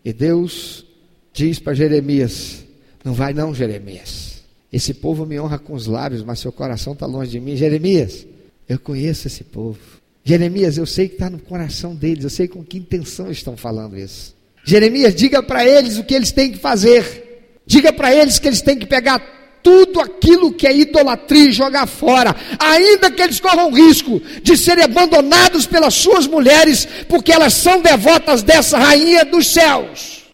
E 0.04 0.12
Deus 0.12 0.84
diz 1.32 1.58
para 1.58 1.74
Jeremias: 1.74 2.64
Não 3.02 3.14
vai, 3.14 3.32
não, 3.32 3.54
Jeremias. 3.54 4.44
Esse 4.72 4.92
povo 4.92 5.24
me 5.24 5.40
honra 5.40 5.58
com 5.58 5.72
os 5.72 5.86
lábios, 5.86 6.22
mas 6.22 6.38
seu 6.38 6.52
coração 6.52 6.92
está 6.92 7.06
longe 7.06 7.30
de 7.30 7.40
mim. 7.40 7.56
Jeremias, 7.56 8.26
eu 8.68 8.78
conheço 8.78 9.26
esse 9.26 9.42
povo. 9.44 9.78
Jeremias, 10.24 10.76
eu 10.76 10.86
sei 10.86 11.08
que 11.08 11.14
está 11.14 11.30
no 11.30 11.38
coração 11.38 11.94
deles, 11.94 12.24
eu 12.24 12.30
sei 12.30 12.46
com 12.46 12.62
que 12.62 12.76
intenção 12.76 13.30
estão 13.30 13.56
falando 13.56 13.98
isso. 13.98 14.36
Jeremias, 14.64 15.14
diga 15.14 15.42
para 15.42 15.66
eles 15.66 15.96
o 15.96 16.04
que 16.04 16.14
eles 16.14 16.30
têm 16.30 16.52
que 16.52 16.58
fazer. 16.58 17.62
Diga 17.64 17.92
para 17.92 18.14
eles 18.14 18.38
que 18.38 18.46
eles 18.46 18.60
têm 18.60 18.78
que 18.78 18.86
pegar 18.86 19.18
tudo 19.62 20.00
aquilo 20.00 20.52
que 20.52 20.66
é 20.66 20.76
idolatria 20.76 21.48
e 21.48 21.52
jogar 21.52 21.86
fora, 21.86 22.34
ainda 22.58 23.10
que 23.10 23.20
eles 23.20 23.40
corram 23.40 23.72
risco 23.72 24.20
de 24.42 24.56
serem 24.56 24.84
abandonados 24.84 25.66
pelas 25.66 25.94
suas 25.94 26.26
mulheres, 26.26 26.86
porque 27.08 27.32
elas 27.32 27.54
são 27.54 27.80
devotas 27.80 28.42
dessa 28.42 28.78
rainha 28.78 29.24
dos 29.24 29.46
céus. 29.46 30.24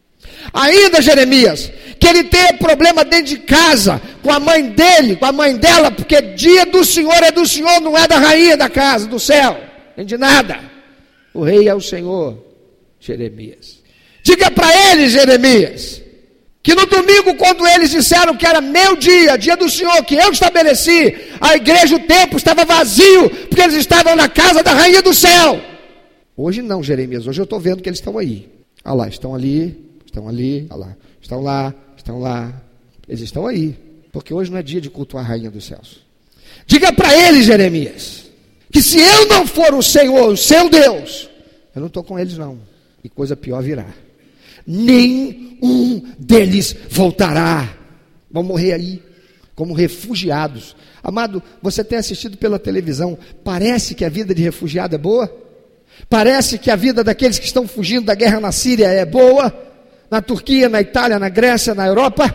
Ainda, 0.52 1.00
Jeremias, 1.00 1.70
que 2.04 2.08
ele 2.10 2.24
tenha 2.24 2.52
problema 2.58 3.02
dentro 3.02 3.28
de 3.28 3.38
casa, 3.38 3.98
com 4.22 4.30
a 4.30 4.38
mãe 4.38 4.68
dele, 4.68 5.16
com 5.16 5.24
a 5.24 5.32
mãe 5.32 5.56
dela, 5.56 5.90
porque 5.90 6.20
dia 6.20 6.66
do 6.66 6.84
Senhor 6.84 7.22
é 7.22 7.32
do 7.32 7.46
Senhor, 7.46 7.80
não 7.80 7.96
é 7.96 8.06
da 8.06 8.18
rainha 8.18 8.58
da 8.58 8.68
casa, 8.68 9.06
do 9.06 9.18
céu, 9.18 9.58
nem 9.96 10.04
de 10.04 10.18
nada. 10.18 10.60
O 11.32 11.42
rei 11.42 11.66
é 11.66 11.74
o 11.74 11.80
Senhor, 11.80 12.44
Jeremias. 13.00 13.82
Diga 14.22 14.50
para 14.50 14.92
eles, 14.92 15.12
Jeremias, 15.12 16.02
que 16.62 16.74
no 16.74 16.84
domingo, 16.84 17.36
quando 17.36 17.66
eles 17.66 17.90
disseram 17.90 18.36
que 18.36 18.46
era 18.46 18.60
meu 18.60 18.96
dia, 18.96 19.38
dia 19.38 19.56
do 19.56 19.70
Senhor, 19.70 20.04
que 20.04 20.14
eu 20.14 20.30
estabeleci, 20.30 21.16
a 21.40 21.56
igreja, 21.56 21.96
o 21.96 22.00
templo 22.00 22.36
estava 22.36 22.66
vazio, 22.66 23.30
porque 23.48 23.62
eles 23.62 23.76
estavam 23.76 24.14
na 24.14 24.28
casa 24.28 24.62
da 24.62 24.74
rainha 24.74 25.00
do 25.00 25.14
céu. 25.14 25.58
Hoje 26.36 26.60
não, 26.60 26.82
Jeremias, 26.82 27.26
hoje 27.26 27.40
eu 27.40 27.44
estou 27.44 27.58
vendo 27.58 27.80
que 27.80 27.88
eles 27.88 27.98
estão 27.98 28.18
aí. 28.18 28.46
Olha 28.84 28.94
lá, 28.94 29.08
estão 29.08 29.34
ali, 29.34 29.74
estão 30.04 30.28
ali, 30.28 30.66
olha 30.68 30.80
lá, 30.80 30.96
estão 31.22 31.40
lá, 31.40 31.74
estão 32.04 32.20
lá, 32.20 32.52
eles 33.08 33.22
estão 33.22 33.46
aí, 33.46 33.74
porque 34.12 34.34
hoje 34.34 34.50
não 34.50 34.58
é 34.58 34.62
dia 34.62 34.80
de 34.80 34.90
cultuar 34.90 35.24
a 35.24 35.28
rainha 35.28 35.50
dos 35.50 35.64
céus. 35.64 36.04
Diga 36.66 36.92
para 36.92 37.16
eles, 37.16 37.46
Jeremias, 37.46 38.26
que 38.70 38.82
se 38.82 38.98
eu 39.00 39.26
não 39.26 39.46
for 39.46 39.72
o 39.72 39.82
Senhor, 39.82 40.28
o 40.28 40.36
seu 40.36 40.68
Deus, 40.68 41.30
eu 41.74 41.80
não 41.80 41.86
estou 41.86 42.04
com 42.04 42.18
eles 42.18 42.36
não, 42.36 42.58
e 43.02 43.08
coisa 43.08 43.34
pior 43.34 43.62
virá. 43.62 43.86
Nenhum 44.66 46.02
deles 46.18 46.76
voltará, 46.90 47.74
vão 48.30 48.42
morrer 48.42 48.74
aí, 48.74 49.02
como 49.54 49.72
refugiados. 49.72 50.76
Amado, 51.02 51.42
você 51.62 51.82
tem 51.82 51.96
assistido 51.96 52.36
pela 52.36 52.58
televisão, 52.58 53.18
parece 53.42 53.94
que 53.94 54.04
a 54.04 54.10
vida 54.10 54.34
de 54.34 54.42
refugiado 54.42 54.94
é 54.94 54.98
boa? 54.98 55.34
Parece 56.10 56.58
que 56.58 56.70
a 56.70 56.76
vida 56.76 57.02
daqueles 57.02 57.38
que 57.38 57.46
estão 57.46 57.66
fugindo 57.66 58.04
da 58.04 58.14
guerra 58.14 58.40
na 58.40 58.52
Síria 58.52 58.88
é 58.88 59.06
boa? 59.06 59.73
Na 60.14 60.22
Turquia, 60.22 60.68
na 60.68 60.80
Itália, 60.80 61.18
na 61.18 61.28
Grécia, 61.28 61.74
na 61.74 61.88
Europa. 61.88 62.32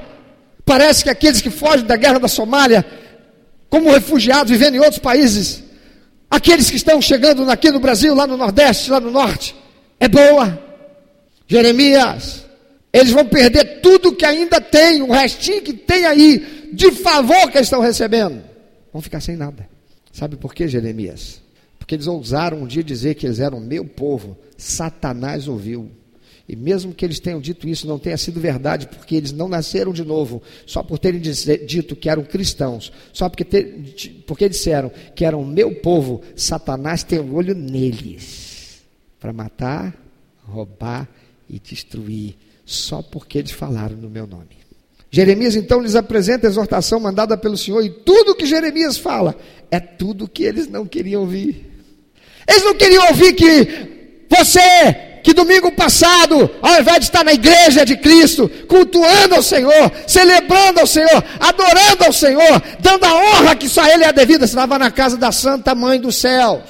Parece 0.66 1.02
que 1.02 1.10
aqueles 1.10 1.42
que 1.42 1.50
fogem 1.50 1.86
da 1.86 1.96
guerra 1.96 2.20
da 2.20 2.28
Somália, 2.28 2.86
como 3.70 3.90
refugiados 3.90 4.52
vivendo 4.52 4.76
em 4.76 4.80
outros 4.80 5.00
países, 5.00 5.64
aqueles 6.30 6.70
que 6.70 6.76
estão 6.76 7.02
chegando 7.02 7.50
aqui 7.50 7.72
no 7.72 7.80
Brasil, 7.80 8.14
lá 8.14 8.28
no 8.28 8.36
Nordeste, 8.36 8.92
lá 8.92 9.00
no 9.00 9.10
Norte, 9.10 9.56
é 9.98 10.10
boa. 10.10 10.62
Jeremias, 11.48 12.46
eles 12.92 13.12
vão 13.12 13.26
perder 13.26 13.80
tudo 13.80 14.14
que 14.14 14.26
ainda 14.26 14.60
tem, 14.60 15.02
o 15.02 15.14
restinho 15.14 15.62
que 15.62 15.72
tem 15.72 16.06
aí, 16.06 16.70
de 16.74 16.92
favor 16.92 17.50
que 17.50 17.58
eles 17.58 17.68
estão 17.68 17.80
recebendo. 17.80 18.44
Vão 18.92 19.02
ficar 19.02 19.22
sem 19.22 19.38
nada. 19.38 19.70
Sabe 20.12 20.36
por 20.36 20.54
quê, 20.54 20.68
Jeremias? 20.68 21.42
Porque 21.78 21.96
eles 21.96 22.08
ousaram 22.08 22.58
um 22.58 22.68
dia 22.68 22.84
dizer 22.84 23.16
que 23.16 23.26
eles 23.26 23.40
eram 23.40 23.62
meu 23.62 23.86
povo. 23.86 24.38
Satanás 24.58 25.48
ouviu. 25.48 25.90
E 26.50 26.56
mesmo 26.56 26.96
que 26.96 27.06
eles 27.06 27.20
tenham 27.20 27.40
dito 27.40 27.70
isso, 27.70 27.86
não 27.86 28.00
tenha 28.00 28.18
sido 28.18 28.40
verdade, 28.40 28.88
porque 28.88 29.16
eles 29.16 29.32
não 29.32 29.48
nasceram 29.48 29.94
de 29.94 30.04
novo, 30.04 30.42
só 30.66 30.82
por 30.82 30.98
terem 30.98 31.22
dito 31.22 31.96
que 31.96 32.10
eram 32.10 32.24
cristãos, 32.24 32.92
só 33.14 33.30
porque, 33.30 33.46
ter, 33.46 34.24
porque 34.26 34.50
disseram 34.50 34.92
que 35.14 35.24
eram 35.24 35.46
meu 35.46 35.76
povo, 35.76 36.24
Satanás 36.36 37.04
tem 37.04 37.20
um 37.20 37.36
olho 37.36 37.54
neles 37.54 38.82
para 39.20 39.32
matar, 39.32 39.96
roubar 40.44 41.08
e 41.48 41.60
destruir, 41.60 42.36
só 42.66 43.04
porque 43.04 43.38
eles 43.38 43.52
falaram 43.52 43.96
no 43.96 44.10
meu 44.10 44.26
nome. 44.26 44.58
Jeremias 45.12 45.56
então 45.56 45.80
lhes 45.80 45.96
apresenta 45.96 46.48
a 46.48 46.50
exortação 46.50 47.00
mandada 47.00 47.38
pelo 47.38 47.58
Senhor, 47.58 47.86
e 47.86 47.92
tudo 47.92 48.34
que 48.34 48.48
Jeremias 48.48 48.98
fala 48.98 49.36
é 49.70 49.80
tudo 49.80 50.28
que 50.28 50.46
eles 50.46 50.68
não 50.68 50.88
queriam 50.88 51.22
ouvir. 51.22 51.70
Eles 52.48 52.64
não 52.64 52.74
queriam 52.74 53.08
ouvir 53.10 53.34
que 53.34 54.26
você 54.28 55.09
que 55.30 55.34
domingo 55.36 55.72
passado, 55.72 56.50
ao 56.60 56.82
invés 56.82 56.98
de 56.98 57.04
estar 57.04 57.24
na 57.24 57.32
igreja 57.32 57.86
de 57.86 57.96
Cristo, 57.96 58.50
cultuando 58.68 59.36
ao 59.36 59.44
Senhor, 59.44 59.92
celebrando 60.08 60.80
ao 60.80 60.88
Senhor, 60.88 61.24
adorando 61.40 62.06
ao 62.06 62.12
Senhor, 62.12 62.64
dando 62.80 63.04
a 63.04 63.14
honra 63.14 63.56
que 63.56 63.70
só 63.70 63.86
Ele 63.88 64.04
é 64.04 64.12
devida, 64.12 64.46
estava 64.46 64.80
na 64.80 64.90
casa 64.90 65.18
da 65.18 65.32
Santa 65.32 65.76
Mãe 65.76 66.02
dos 66.02 66.16
Céus. 66.16 66.64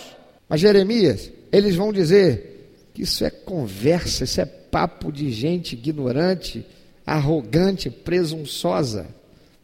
Mas 0.50 0.60
Jeremias, 0.60 1.32
eles 1.54 1.78
vão 1.78 1.94
dizer 1.94 2.90
que 2.94 3.04
isso 3.04 3.24
é 3.24 3.30
conversa, 3.30 4.26
isso 4.26 4.42
é 4.42 4.46
papo 4.46 5.10
de 5.10 5.32
gente 5.32 5.76
ignorante, 5.76 6.66
arrogante, 7.08 7.90
presunçosa, 7.90 9.08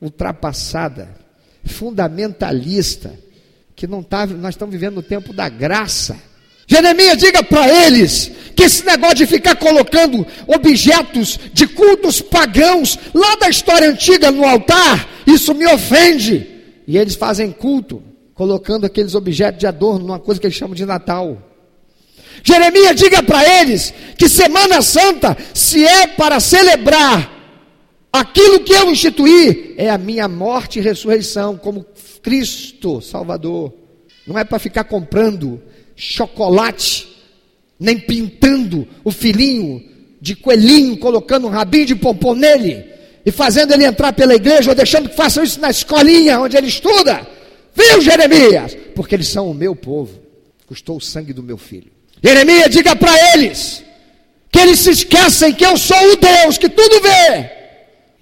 ultrapassada, 0.01 1.09
fundamentalista, 1.65 3.13
que 3.75 3.87
não 3.87 4.01
tá, 4.01 4.25
nós 4.25 4.55
estamos 4.55 4.71
vivendo 4.71 4.95
no 4.95 5.03
tempo 5.03 5.33
da 5.33 5.49
graça. 5.49 6.17
Jeremias, 6.67 7.17
diga 7.17 7.43
para 7.43 7.67
eles 7.85 8.31
que 8.55 8.63
esse 8.63 8.85
negócio 8.85 9.15
de 9.15 9.25
ficar 9.25 9.55
colocando 9.55 10.25
objetos 10.47 11.39
de 11.53 11.67
cultos 11.67 12.21
pagãos 12.21 12.97
lá 13.13 13.35
da 13.35 13.49
história 13.49 13.89
antiga 13.89 14.31
no 14.31 14.45
altar, 14.45 15.07
isso 15.27 15.53
me 15.53 15.67
ofende. 15.67 16.47
E 16.87 16.97
eles 16.97 17.15
fazem 17.15 17.51
culto, 17.51 18.01
colocando 18.33 18.85
aqueles 18.85 19.13
objetos 19.13 19.59
de 19.59 19.67
adorno 19.67 20.07
numa 20.07 20.19
coisa 20.19 20.39
que 20.39 20.47
eles 20.47 20.57
chamam 20.57 20.75
de 20.75 20.85
Natal. 20.85 21.41
Jeremias, 22.43 22.95
diga 22.95 23.23
para 23.23 23.61
eles 23.61 23.93
que 24.17 24.29
Semana 24.29 24.81
Santa, 24.81 25.35
se 25.53 25.83
é 25.83 26.07
para 26.07 26.39
celebrar 26.39 27.31
aquilo 28.11 28.61
que 28.61 28.73
eu 28.73 28.89
instituí, 28.91 29.73
é 29.77 29.89
a 29.89 29.97
minha 29.97 30.27
morte 30.27 30.79
e 30.79 30.81
ressurreição 30.81 31.57
como 31.57 31.85
Cristo 32.21 33.01
Salvador. 33.01 33.73
Não 34.25 34.37
é 34.37 34.43
para 34.43 34.59
ficar 34.59 34.85
comprando 34.85 35.61
chocolate, 35.95 37.07
nem 37.79 37.97
pintando 37.97 38.87
o 39.03 39.11
filhinho 39.11 39.83
de 40.21 40.35
coelhinho, 40.35 40.97
colocando 40.97 41.47
um 41.47 41.49
rabinho 41.49 41.85
de 41.85 41.95
pompom 41.95 42.33
nele 42.33 42.85
e 43.25 43.31
fazendo 43.31 43.73
ele 43.73 43.85
entrar 43.85 44.13
pela 44.13 44.35
igreja 44.35 44.71
ou 44.71 44.75
deixando 44.75 45.09
que 45.09 45.15
façam 45.15 45.43
isso 45.43 45.59
na 45.59 45.69
escolinha 45.69 46.39
onde 46.39 46.57
ele 46.57 46.67
estuda. 46.67 47.27
Viu, 47.73 48.01
Jeremias? 48.01 48.77
Porque 48.95 49.15
eles 49.15 49.27
são 49.27 49.49
o 49.49 49.53
meu 49.53 49.75
povo. 49.75 50.19
Custou 50.65 50.97
o 50.97 51.01
sangue 51.01 51.33
do 51.33 51.43
meu 51.43 51.57
filho. 51.57 51.91
Jeremias, 52.23 52.69
diga 52.69 52.95
para 52.95 53.13
eles 53.33 53.83
que 54.51 54.59
eles 54.59 54.79
se 54.79 54.91
esquecem 54.91 55.53
que 55.53 55.65
eu 55.65 55.75
sou 55.77 56.13
o 56.13 56.15
Deus 56.15 56.57
que 56.57 56.69
tudo 56.69 57.01
vê. 57.01 57.51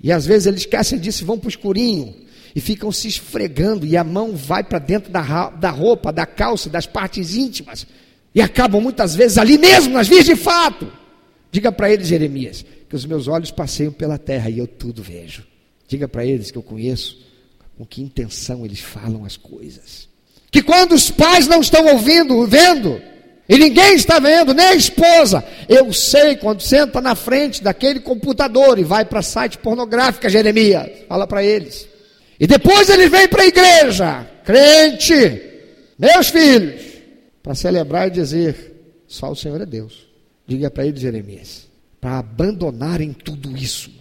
E 0.02 0.12
às 0.12 0.26
vezes 0.26 0.48
eles 0.48 0.62
esquecem 0.62 1.00
disso 1.00 1.24
e 1.24 1.26
vão 1.26 1.38
para 1.38 1.48
o 1.48 1.50
escurinho 1.50 2.23
e 2.56 2.62
ficam 2.62 2.92
se 2.92 3.08
esfregando, 3.08 3.86
e 3.86 3.98
a 3.98 4.04
mão 4.04 4.36
vai 4.36 4.64
para 4.64 4.80
dentro 4.80 5.12
da, 5.12 5.50
da 5.50 5.70
roupa, 5.72 6.12
da 6.12 6.26
calça, 6.26 6.70
das 6.70 6.86
partes 6.86 7.36
íntimas, 7.36 7.88
e 8.34 8.42
acabam 8.42 8.82
muitas 8.82 9.16
vezes 9.16 9.38
ali 9.38 9.58
mesmo, 9.58 9.94
nas 9.94 10.08
vias 10.08 10.26
de 10.26 10.36
fato. 10.36 10.92
Diga 11.52 11.72
para 11.72 11.92
eles, 11.92 12.08
Jeremias, 12.08 12.66
que 12.90 12.96
os 12.96 13.06
meus 13.06 13.28
olhos 13.28 13.52
passeiam 13.52 13.92
pela 13.92 14.18
terra 14.18 14.50
e 14.50 14.60
eu 14.60 14.68
tudo 14.68 15.02
vejo. 15.02 15.44
Diga 15.88 16.08
para 16.08 16.26
eles 16.26 16.52
que 16.52 16.58
eu 16.58 16.64
conheço 16.64 17.22
com 17.78 17.86
que 17.86 18.02
intenção 18.02 18.66
eles 18.66 18.80
falam 18.80 19.26
as 19.26 19.38
coisas. 19.38 20.08
Que 20.52 20.62
quando 20.62 20.94
os 20.94 21.10
pais 21.10 21.48
não 21.48 21.62
estão 21.62 21.86
ouvindo, 21.88 22.46
vendo, 22.46 23.02
e 23.50 23.58
ninguém 23.58 23.96
está 23.96 24.20
vendo, 24.20 24.54
nem 24.54 24.66
a 24.68 24.76
esposa, 24.76 25.44
eu 25.68 25.92
sei 25.92 26.36
quando 26.36 26.62
senta 26.62 27.02
na 27.02 27.16
frente 27.16 27.64
daquele 27.64 28.00
computador 28.00 28.80
e 28.80 28.84
vai 28.84 29.06
para 29.06 29.22
site 29.22 29.58
pornográfica, 29.58 30.30
Jeremias, 30.30 30.90
fala 31.08 31.28
para 31.28 31.44
eles. 31.44 31.93
E 32.40 32.48
depois 32.48 32.90
ele 32.90 33.10
vem 33.10 33.28
para 33.28 33.44
a 33.44 33.48
igreja, 33.48 34.24
crente, 34.44 35.42
meus 35.98 36.30
filhos, 36.30 36.82
para 37.42 37.56
celebrar 37.56 38.08
e 38.08 38.12
dizer: 38.12 38.74
só 39.08 39.32
o 39.32 39.36
Senhor 39.36 39.62
é 39.62 39.66
Deus. 39.66 40.08
Diga 40.46 40.70
para 40.70 40.86
ele, 40.86 41.00
Jeremias, 41.00 41.68
para 42.02 42.20
abandonarem 42.20 43.14
tudo 43.14 43.56
isso, 43.56 43.92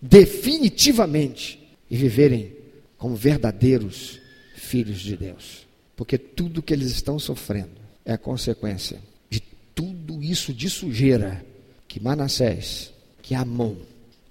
definitivamente, 0.00 1.58
e 1.90 1.96
viverem 1.96 2.52
como 2.98 3.16
verdadeiros 3.16 4.20
filhos 4.54 5.00
de 5.00 5.16
Deus. 5.16 5.66
Porque 5.96 6.18
tudo 6.18 6.62
que 6.62 6.72
eles 6.72 6.90
estão 6.90 7.18
sofrendo 7.18 7.80
é 8.04 8.16
consequência 8.16 8.98
de 9.28 9.40
tudo 9.74 10.22
isso 10.22 10.52
de 10.52 10.68
sujeira 10.68 11.44
que 11.88 12.00
Manassés, 12.00 12.92
que 13.22 13.34
Amon 13.34 13.76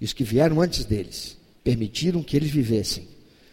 e 0.00 0.04
os 0.04 0.12
que 0.12 0.24
vieram 0.24 0.60
antes 0.60 0.84
deles 0.84 1.36
permitiram 1.62 2.22
que 2.22 2.36
eles 2.36 2.50
vivessem 2.50 3.06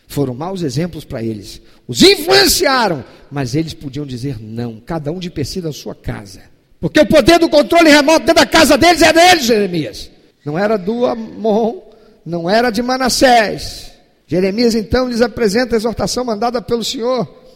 foram 0.07 0.33
maus 0.33 0.61
exemplos 0.61 1.03
para 1.03 1.21
eles. 1.21 1.61
Os 1.87 2.01
influenciaram, 2.01 3.03
mas 3.29 3.53
eles 3.53 3.73
podiam 3.73 4.05
dizer 4.05 4.41
não, 4.41 4.79
cada 4.79 5.11
um 5.11 5.19
de 5.19 5.29
per 5.29 5.45
si 5.45 5.61
da 5.61 5.71
sua 5.71 5.93
casa. 5.93 6.41
Porque 6.79 6.99
o 6.99 7.05
poder 7.05 7.39
do 7.39 7.49
controle 7.49 7.89
remoto 7.89 8.25
dentro 8.25 8.35
da 8.35 8.45
casa 8.45 8.77
deles 8.77 9.01
é 9.01 9.11
deles, 9.11 9.45
Jeremias. 9.45 10.09
Não 10.45 10.57
era 10.57 10.77
do 10.77 11.05
Amon, 11.05 11.81
não 12.25 12.49
era 12.49 12.69
de 12.69 12.81
Manassés. 12.81 13.91
Jeremias 14.25 14.75
então 14.75 15.09
lhes 15.09 15.21
apresenta 15.21 15.75
a 15.75 15.77
exortação 15.77 16.23
mandada 16.23 16.61
pelo 16.61 16.83
Senhor 16.83 17.46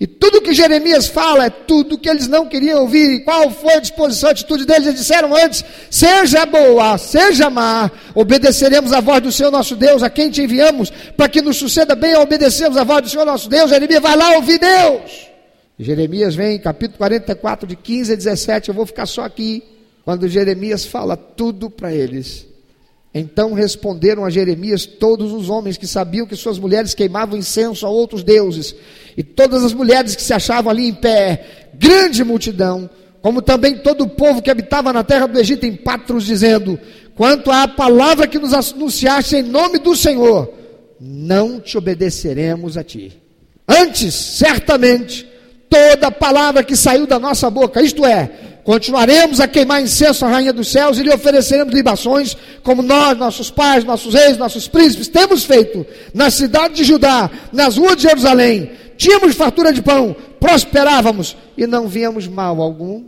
e 0.00 0.06
tudo 0.06 0.40
que 0.40 0.54
Jeremias 0.54 1.08
fala 1.08 1.44
é 1.44 1.50
tudo 1.50 1.98
que 1.98 2.08
eles 2.08 2.26
não 2.26 2.46
queriam 2.46 2.80
ouvir. 2.80 3.16
E 3.16 3.20
qual 3.20 3.50
foi 3.50 3.74
a 3.74 3.80
disposição, 3.80 4.30
a 4.30 4.32
atitude 4.32 4.64
deles? 4.64 4.86
Eles 4.86 5.00
disseram 5.00 5.36
antes: 5.36 5.62
seja 5.90 6.46
boa, 6.46 6.96
seja 6.96 7.50
má, 7.50 7.90
obedeceremos 8.14 8.94
a 8.94 9.00
voz 9.00 9.22
do 9.22 9.30
Senhor 9.30 9.50
nosso 9.50 9.76
Deus, 9.76 10.02
a 10.02 10.08
quem 10.08 10.30
te 10.30 10.40
enviamos, 10.40 10.90
para 11.14 11.28
que 11.28 11.42
nos 11.42 11.58
suceda 11.58 11.94
bem 11.94 12.14
a 12.14 12.20
obedecermos 12.20 12.78
a 12.78 12.84
voz 12.84 13.02
do 13.02 13.10
Senhor 13.10 13.26
nosso 13.26 13.46
Deus. 13.46 13.68
Jeremias 13.68 14.00
vai 14.00 14.16
lá 14.16 14.36
ouvir 14.36 14.58
Deus. 14.58 15.28
Jeremias 15.78 16.34
vem, 16.34 16.58
capítulo 16.58 16.96
44, 16.96 17.66
de 17.66 17.76
15 17.76 18.14
a 18.14 18.16
17. 18.16 18.70
Eu 18.70 18.74
vou 18.74 18.86
ficar 18.86 19.04
só 19.04 19.22
aqui. 19.22 19.62
Quando 20.02 20.26
Jeremias 20.28 20.86
fala 20.86 21.14
tudo 21.14 21.68
para 21.68 21.92
eles. 21.92 22.46
Então 23.12 23.52
responderam 23.52 24.24
a 24.24 24.30
Jeremias 24.30 24.86
todos 24.86 25.32
os 25.32 25.50
homens 25.50 25.76
que 25.76 25.86
sabiam 25.86 26.26
que 26.26 26.36
suas 26.36 26.58
mulheres 26.58 26.94
queimavam 26.94 27.36
incenso 27.36 27.84
a 27.84 27.90
outros 27.90 28.22
deuses, 28.22 28.74
e 29.16 29.22
todas 29.22 29.64
as 29.64 29.72
mulheres 29.72 30.14
que 30.14 30.22
se 30.22 30.32
achavam 30.32 30.70
ali 30.70 30.88
em 30.88 30.94
pé, 30.94 31.68
grande 31.74 32.22
multidão, 32.22 32.88
como 33.20 33.42
também 33.42 33.78
todo 33.78 34.04
o 34.04 34.08
povo 34.08 34.40
que 34.40 34.50
habitava 34.50 34.92
na 34.92 35.02
terra 35.02 35.26
do 35.26 35.38
Egito 35.38 35.66
em 35.66 35.74
Patros, 35.74 36.24
dizendo: 36.24 36.78
Quanto 37.14 37.50
à 37.50 37.66
palavra 37.66 38.28
que 38.28 38.38
nos 38.38 38.54
anunciaste 38.54 39.36
em 39.36 39.42
nome 39.42 39.78
do 39.78 39.94
Senhor, 39.96 40.52
não 41.00 41.60
te 41.60 41.76
obedeceremos 41.76 42.76
a 42.76 42.84
ti. 42.84 43.12
Antes, 43.66 44.14
certamente, 44.14 45.28
toda 45.68 46.10
palavra 46.10 46.64
que 46.64 46.76
saiu 46.76 47.06
da 47.06 47.18
nossa 47.18 47.50
boca, 47.50 47.82
isto 47.82 48.06
é, 48.06 48.59
Continuaremos 48.70 49.40
a 49.40 49.48
queimar 49.48 49.82
incenso 49.82 50.24
à 50.24 50.28
rainha 50.28 50.52
dos 50.52 50.68
céus 50.68 50.96
e 50.96 51.02
lhe 51.02 51.12
ofereceremos 51.12 51.74
libações, 51.74 52.36
como 52.62 52.82
nós, 52.82 53.18
nossos 53.18 53.50
pais, 53.50 53.82
nossos 53.82 54.14
reis, 54.14 54.36
nossos 54.36 54.68
príncipes, 54.68 55.08
temos 55.08 55.44
feito 55.44 55.84
na 56.14 56.30
cidade 56.30 56.74
de 56.74 56.84
Judá, 56.84 57.28
nas 57.52 57.76
ruas 57.76 57.96
de 57.96 58.02
Jerusalém. 58.02 58.70
Tínhamos 58.96 59.34
fartura 59.34 59.72
de 59.72 59.82
pão, 59.82 60.14
prosperávamos 60.38 61.36
e 61.58 61.66
não 61.66 61.88
víamos 61.88 62.28
mal 62.28 62.62
algum. 62.62 63.06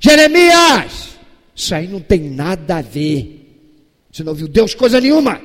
Jeremias, 0.00 1.10
isso 1.54 1.72
aí 1.72 1.86
não 1.86 2.00
tem 2.00 2.28
nada 2.28 2.78
a 2.78 2.82
ver. 2.82 3.62
Você 4.10 4.24
não 4.24 4.34
viu 4.34 4.48
Deus 4.48 4.74
coisa 4.74 5.00
nenhuma. 5.00 5.40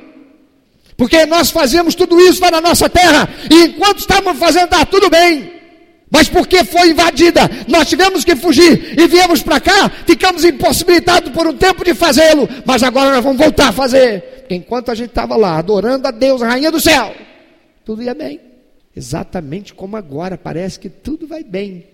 Porque 0.97 1.23
nós 1.27 1.51
fazemos 1.51 1.93
tudo 1.93 2.19
isso 2.19 2.41
lá 2.41 2.49
na 2.49 2.61
nossa 2.61 2.89
terra, 2.89 3.29
e 3.47 3.65
enquanto 3.65 3.99
estávamos 3.99 4.39
fazendo, 4.39 4.65
está 4.65 4.83
tudo 4.87 5.07
bem. 5.07 5.60
Mas 6.11 6.27
porque 6.27 6.65
foi 6.65 6.89
invadida, 6.89 7.49
nós 7.69 7.87
tivemos 7.87 8.25
que 8.25 8.35
fugir 8.35 8.99
e 8.99 9.07
viemos 9.07 9.41
para 9.41 9.61
cá, 9.61 9.89
ficamos 10.05 10.43
impossibilitados 10.43 11.31
por 11.31 11.47
um 11.47 11.55
tempo 11.55 11.85
de 11.85 11.93
fazê-lo, 11.93 12.49
mas 12.65 12.83
agora 12.83 13.11
nós 13.13 13.23
vamos 13.23 13.37
voltar 13.37 13.69
a 13.69 13.71
fazer. 13.71 14.21
Porque 14.39 14.55
enquanto 14.55 14.91
a 14.91 14.95
gente 14.95 15.11
estava 15.11 15.37
lá 15.37 15.57
adorando 15.57 16.05
a 16.05 16.11
Deus, 16.11 16.41
a 16.41 16.49
rainha 16.49 16.69
do 16.69 16.81
céu, 16.81 17.15
tudo 17.85 18.03
ia 18.03 18.13
bem. 18.13 18.41
Exatamente 18.93 19.73
como 19.73 19.95
agora, 19.95 20.37
parece 20.37 20.77
que 20.77 20.89
tudo 20.89 21.25
vai 21.25 21.45
bem. 21.45 21.85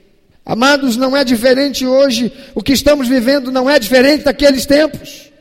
Amados, 0.44 0.98
não 0.98 1.16
é 1.16 1.24
diferente 1.24 1.86
hoje, 1.86 2.34
o 2.56 2.64
que 2.64 2.74
estamos 2.74 3.08
vivendo 3.08 3.52
não 3.52 3.70
é 3.70 3.78
diferente 3.78 4.24
daqueles 4.24 4.66
tempos. 4.66 5.32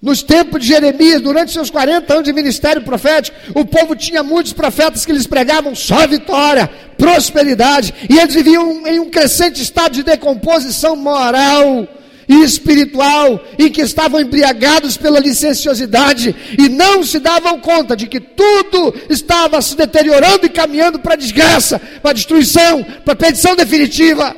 Nos 0.00 0.22
tempos 0.22 0.60
de 0.60 0.68
Jeremias, 0.68 1.20
durante 1.20 1.52
seus 1.52 1.70
40 1.70 2.12
anos 2.12 2.24
de 2.24 2.32
ministério 2.32 2.82
profético, 2.82 3.36
o 3.52 3.64
povo 3.64 3.96
tinha 3.96 4.22
muitos 4.22 4.52
profetas 4.52 5.04
que 5.04 5.12
lhes 5.12 5.26
pregavam 5.26 5.74
só 5.74 6.06
vitória, 6.06 6.70
prosperidade, 6.96 7.92
e 8.08 8.16
eles 8.16 8.32
viviam 8.32 8.86
em 8.86 9.00
um 9.00 9.10
crescente 9.10 9.60
estado 9.60 9.94
de 9.94 10.04
decomposição 10.04 10.94
moral 10.94 11.88
e 12.28 12.44
espiritual, 12.44 13.42
em 13.58 13.68
que 13.70 13.80
estavam 13.80 14.20
embriagados 14.20 14.96
pela 14.96 15.18
licenciosidade 15.18 16.36
e 16.56 16.68
não 16.68 17.02
se 17.02 17.18
davam 17.18 17.58
conta 17.58 17.96
de 17.96 18.06
que 18.06 18.20
tudo 18.20 18.94
estava 19.10 19.60
se 19.60 19.74
deteriorando 19.74 20.46
e 20.46 20.50
caminhando 20.50 21.00
para 21.00 21.14
a 21.14 21.16
desgraça, 21.16 21.80
para 22.00 22.12
a 22.12 22.14
destruição, 22.14 22.84
para 23.04 23.14
a 23.14 23.16
perdição 23.16 23.56
definitiva. 23.56 24.36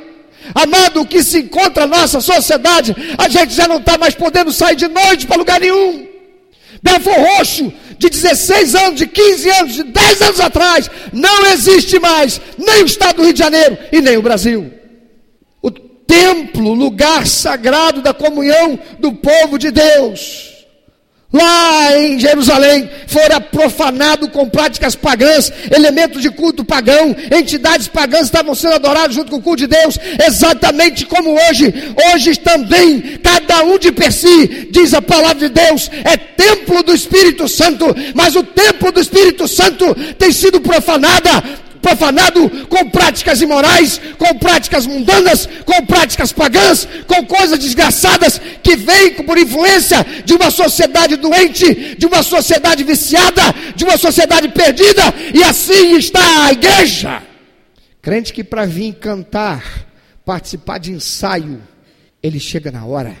Amado, 0.53 1.01
o 1.01 1.05
que 1.05 1.23
se 1.23 1.39
encontra 1.39 1.87
na 1.87 1.99
nossa 1.99 2.21
sociedade, 2.21 2.95
a 3.17 3.27
gente 3.27 3.53
já 3.53 3.67
não 3.67 3.77
está 3.77 3.97
mais 3.97 4.15
podendo 4.15 4.51
sair 4.51 4.75
de 4.75 4.87
noite 4.87 5.27
para 5.27 5.37
lugar 5.37 5.59
nenhum. 5.59 6.07
Belfor 6.83 7.13
Roxo, 7.13 7.71
de 7.97 8.09
16 8.09 8.75
anos, 8.75 8.99
de 8.99 9.07
15 9.07 9.49
anos, 9.49 9.73
de 9.73 9.83
10 9.83 10.21
anos 10.21 10.39
atrás, 10.39 10.89
não 11.13 11.45
existe 11.47 11.99
mais 11.99 12.41
nem 12.57 12.83
o 12.83 12.85
estado 12.85 13.17
do 13.17 13.23
Rio 13.23 13.33
de 13.33 13.39
Janeiro 13.39 13.77
e 13.91 14.01
nem 14.01 14.17
o 14.17 14.21
Brasil. 14.21 14.71
O 15.61 15.69
templo, 15.69 16.73
lugar 16.73 17.27
sagrado 17.27 18.01
da 18.01 18.13
comunhão 18.13 18.79
do 18.99 19.13
povo 19.13 19.57
de 19.57 19.71
Deus 19.71 20.50
lá 21.31 21.97
em 21.97 22.19
Jerusalém, 22.19 22.89
fora 23.07 23.39
profanado 23.39 24.29
com 24.29 24.49
práticas 24.49 24.95
pagãs, 24.95 25.51
elementos 25.71 26.21
de 26.21 26.29
culto 26.29 26.65
pagão, 26.65 27.15
entidades 27.31 27.87
pagãs 27.87 28.23
estavam 28.23 28.53
sendo 28.53 28.75
adoradas 28.75 29.15
junto 29.15 29.31
com 29.31 29.37
o 29.37 29.41
culto 29.41 29.65
de 29.65 29.67
Deus, 29.67 29.97
exatamente 30.25 31.05
como 31.05 31.33
hoje. 31.33 31.73
Hoje 32.13 32.35
também, 32.37 33.19
cada 33.23 33.63
um 33.63 33.77
de 33.77 33.91
per 33.91 34.11
si, 34.11 34.67
diz 34.71 34.93
a 34.93 35.01
palavra 35.01 35.47
de 35.47 35.49
Deus, 35.49 35.89
é 36.03 36.17
templo 36.17 36.83
do 36.83 36.93
Espírito 36.93 37.47
Santo, 37.47 37.85
mas 38.13 38.35
o 38.35 38.43
templo 38.43 38.91
do 38.91 38.99
Espírito 38.99 39.47
Santo 39.47 39.95
tem 40.17 40.31
sido 40.31 40.59
profanada 40.59 41.43
profanado 41.81 42.67
com 42.67 42.89
práticas 42.89 43.41
imorais, 43.41 43.99
com 44.17 44.37
práticas 44.37 44.85
mundanas, 44.85 45.47
com 45.65 45.85
práticas 45.85 46.31
pagãs, 46.31 46.87
com 47.07 47.25
coisas 47.25 47.59
desgraçadas 47.59 48.39
que 48.61 48.75
vêm 48.75 49.13
por 49.23 49.37
influência 49.37 50.05
de 50.23 50.33
uma 50.33 50.51
sociedade 50.51 51.15
doente, 51.15 51.95
de 51.95 52.05
uma 52.05 52.23
sociedade 52.23 52.83
viciada, 52.83 53.41
de 53.75 53.83
uma 53.83 53.97
sociedade 53.97 54.47
perdida, 54.49 55.13
e 55.33 55.43
assim 55.43 55.95
está 55.97 56.45
a 56.45 56.51
igreja. 56.51 57.23
Crente 58.01 58.33
que 58.33 58.43
para 58.43 58.65
vir 58.65 58.93
cantar, 58.95 59.85
participar 60.25 60.77
de 60.79 60.91
ensaio, 60.91 61.61
ele 62.21 62.39
chega 62.39 62.71
na 62.71 62.85
hora, 62.85 63.15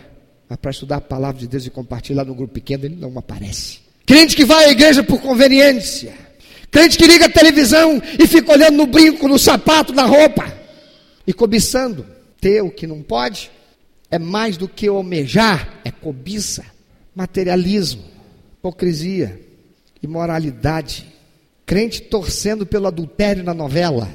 mas 0.47 0.57
para 0.59 0.71
estudar 0.71 0.97
a 0.97 1.01
palavra 1.01 1.39
de 1.39 1.47
Deus 1.47 1.65
e 1.65 1.69
compartilhar 1.69 2.25
no 2.25 2.35
grupo 2.35 2.53
pequeno, 2.53 2.85
ele 2.85 2.95
não 2.95 3.17
aparece. 3.17 3.79
Crente 4.05 4.35
que 4.35 4.43
vai 4.43 4.65
à 4.65 4.71
igreja 4.71 5.03
por 5.03 5.21
conveniência, 5.21 6.13
Crente 6.71 6.97
que 6.97 7.05
liga 7.05 7.25
a 7.25 7.29
televisão 7.29 8.01
e 8.17 8.25
fica 8.25 8.53
olhando 8.53 8.77
no 8.77 8.87
brinco, 8.87 9.27
no 9.27 9.37
sapato, 9.37 9.91
na 9.91 10.05
roupa 10.05 10.51
e 11.27 11.33
cobiçando. 11.33 12.05
Ter 12.39 12.63
o 12.63 12.71
que 12.71 12.87
não 12.87 13.03
pode 13.03 13.51
é 14.09 14.17
mais 14.17 14.57
do 14.57 14.67
que 14.67 14.87
almejar, 14.87 15.81
é 15.83 15.91
cobiça, 15.91 16.65
materialismo, 17.13 18.03
hipocrisia, 18.57 19.39
imoralidade. 20.01 21.05
Crente 21.65 22.01
torcendo 22.01 22.65
pelo 22.65 22.87
adultério 22.87 23.43
na 23.43 23.53
novela, 23.53 24.09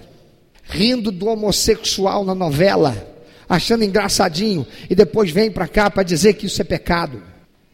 rindo 0.65 1.13
do 1.13 1.27
homossexual 1.27 2.25
na 2.25 2.35
novela, 2.35 3.17
achando 3.49 3.85
engraçadinho 3.85 4.67
e 4.91 4.95
depois 4.95 5.31
vem 5.31 5.51
para 5.51 5.69
cá 5.69 5.91
para 5.91 6.03
dizer 6.03 6.35
que 6.35 6.47
isso 6.47 6.61
é 6.61 6.65
pecado. 6.65 7.23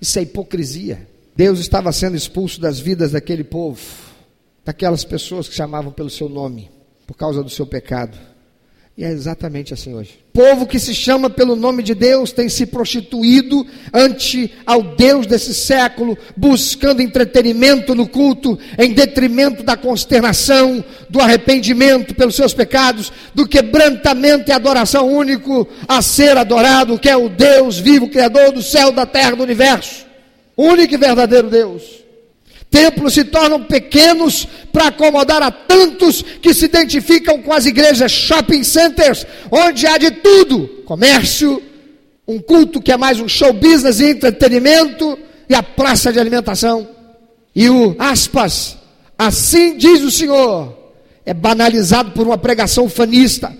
Isso 0.00 0.18
é 0.18 0.22
hipocrisia. 0.22 1.08
Deus 1.34 1.60
estava 1.60 1.92
sendo 1.92 2.16
expulso 2.16 2.60
das 2.60 2.78
vidas 2.78 3.12
daquele 3.12 3.44
povo 3.44 3.80
daquelas 4.64 5.04
pessoas 5.04 5.48
que 5.48 5.54
chamavam 5.54 5.92
pelo 5.92 6.10
seu 6.10 6.28
nome, 6.28 6.70
por 7.06 7.16
causa 7.16 7.42
do 7.42 7.50
seu 7.50 7.66
pecado. 7.66 8.16
E 8.96 9.04
é 9.04 9.10
exatamente 9.10 9.72
assim 9.72 9.94
hoje. 9.94 10.18
Povo 10.34 10.66
que 10.66 10.78
se 10.78 10.94
chama 10.94 11.30
pelo 11.30 11.56
nome 11.56 11.82
de 11.82 11.94
Deus 11.94 12.30
tem 12.30 12.48
se 12.50 12.66
prostituído 12.66 13.66
ante 13.92 14.52
ao 14.66 14.82
Deus 14.82 15.26
desse 15.26 15.54
século, 15.54 16.16
buscando 16.36 17.00
entretenimento 17.00 17.94
no 17.94 18.06
culto, 18.06 18.58
em 18.78 18.92
detrimento 18.92 19.62
da 19.62 19.78
consternação, 19.78 20.84
do 21.08 21.20
arrependimento 21.20 22.14
pelos 22.14 22.36
seus 22.36 22.52
pecados, 22.52 23.10
do 23.34 23.48
quebrantamento 23.48 24.50
e 24.50 24.52
adoração 24.52 25.08
único 25.08 25.66
a 25.88 26.02
ser 26.02 26.36
adorado, 26.36 26.98
que 26.98 27.08
é 27.08 27.16
o 27.16 27.30
Deus 27.30 27.78
vivo, 27.78 28.10
Criador 28.10 28.52
do 28.52 28.62
céu, 28.62 28.92
da 28.92 29.06
terra, 29.06 29.36
do 29.36 29.42
universo. 29.42 30.04
Único 30.54 30.92
e 30.94 30.98
verdadeiro 30.98 31.48
Deus. 31.48 32.01
Templos 32.72 33.12
se 33.12 33.24
tornam 33.24 33.62
pequenos 33.64 34.48
para 34.72 34.86
acomodar 34.86 35.42
a 35.42 35.50
tantos 35.50 36.22
que 36.22 36.54
se 36.54 36.64
identificam 36.64 37.42
com 37.42 37.52
as 37.52 37.66
igrejas 37.66 38.10
shopping 38.10 38.64
centers, 38.64 39.26
onde 39.50 39.86
há 39.86 39.98
de 39.98 40.10
tudo: 40.10 40.66
comércio, 40.86 41.62
um 42.26 42.40
culto 42.40 42.80
que 42.80 42.90
é 42.90 42.96
mais 42.96 43.20
um 43.20 43.28
show 43.28 43.52
business 43.52 44.00
e 44.00 44.06
entretenimento, 44.06 45.18
e 45.50 45.54
a 45.54 45.62
praça 45.62 46.10
de 46.10 46.18
alimentação. 46.18 46.88
E 47.54 47.68
o 47.68 47.94
aspas, 47.98 48.78
assim 49.18 49.76
diz 49.76 50.00
o 50.00 50.10
Senhor, 50.10 50.74
é 51.26 51.34
banalizado 51.34 52.12
por 52.12 52.26
uma 52.26 52.38
pregação 52.38 52.88
fanista, 52.88 53.54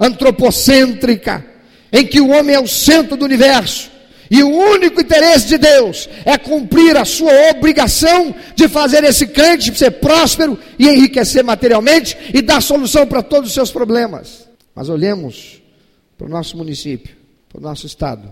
antropocêntrica, 0.00 1.44
em 1.92 2.06
que 2.06 2.18
o 2.18 2.30
homem 2.30 2.56
é 2.56 2.60
o 2.60 2.66
centro 2.66 3.14
do 3.14 3.26
universo 3.26 3.93
e 4.34 4.42
o 4.42 4.48
único 4.48 5.00
interesse 5.00 5.46
de 5.46 5.56
Deus 5.56 6.08
é 6.24 6.36
cumprir 6.36 6.96
a 6.96 7.04
sua 7.04 7.30
obrigação 7.50 8.34
de 8.56 8.66
fazer 8.66 9.04
esse 9.04 9.28
crente 9.28 9.72
ser 9.78 9.92
próspero 9.92 10.58
e 10.76 10.88
enriquecer 10.88 11.44
materialmente 11.44 12.18
e 12.34 12.42
dar 12.42 12.60
solução 12.60 13.06
para 13.06 13.22
todos 13.22 13.50
os 13.50 13.54
seus 13.54 13.70
problemas. 13.70 14.48
Mas 14.74 14.88
olhemos 14.88 15.62
para 16.18 16.26
o 16.26 16.28
nosso 16.28 16.56
município, 16.56 17.14
para 17.48 17.60
o 17.60 17.62
nosso 17.62 17.86
estado 17.86 18.28